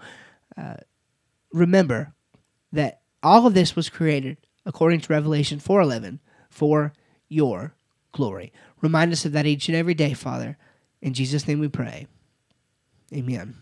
[0.56, 0.74] uh,
[1.52, 2.14] remember
[2.72, 6.92] that all of this was created according to Revelation 4:11 for
[7.28, 7.74] your
[8.12, 8.52] glory.
[8.80, 10.56] Remind us of that each and every day, Father.
[11.00, 12.06] In Jesus' name we pray.
[13.12, 13.56] Amen.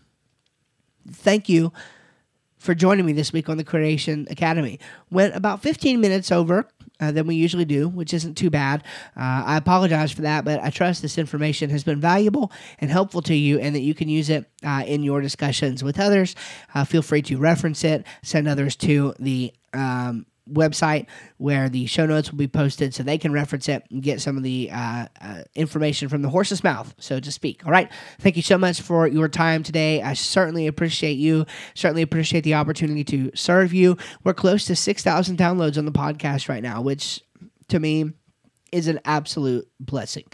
[1.11, 1.71] Thank you
[2.57, 4.79] for joining me this week on the Creation Academy.
[5.09, 6.67] Went about 15 minutes over
[6.99, 8.83] uh, than we usually do, which isn't too bad.
[9.15, 13.21] Uh, I apologize for that, but I trust this information has been valuable and helpful
[13.23, 16.35] to you and that you can use it uh, in your discussions with others.
[16.73, 21.07] Uh, feel free to reference it, send others to the um, website
[21.37, 24.37] where the show notes will be posted so they can reference it and get some
[24.37, 27.65] of the uh, uh, information from the horse's mouth, so to speak.
[27.65, 27.91] All right.
[28.19, 30.01] Thank you so much for your time today.
[30.01, 31.45] I certainly appreciate you.
[31.73, 33.97] Certainly appreciate the opportunity to serve you.
[34.23, 37.21] We're close to 6,000 downloads on the podcast right now, which
[37.69, 38.11] to me
[38.71, 40.25] is an absolute blessing.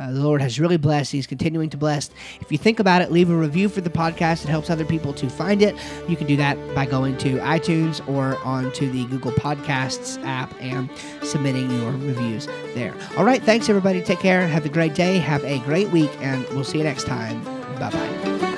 [0.00, 1.12] Uh, the Lord has really blessed.
[1.12, 2.08] He's continuing to bless.
[2.40, 4.44] If you think about it, leave a review for the podcast.
[4.44, 5.76] It helps other people to find it.
[6.08, 10.88] You can do that by going to iTunes or onto the Google Podcasts app and
[11.22, 12.94] submitting your reviews there.
[13.18, 13.42] All right.
[13.42, 14.00] Thanks, everybody.
[14.02, 14.48] Take care.
[14.48, 15.18] Have a great day.
[15.18, 16.10] Have a great week.
[16.20, 17.44] And we'll see you next time.
[17.78, 18.49] Bye bye.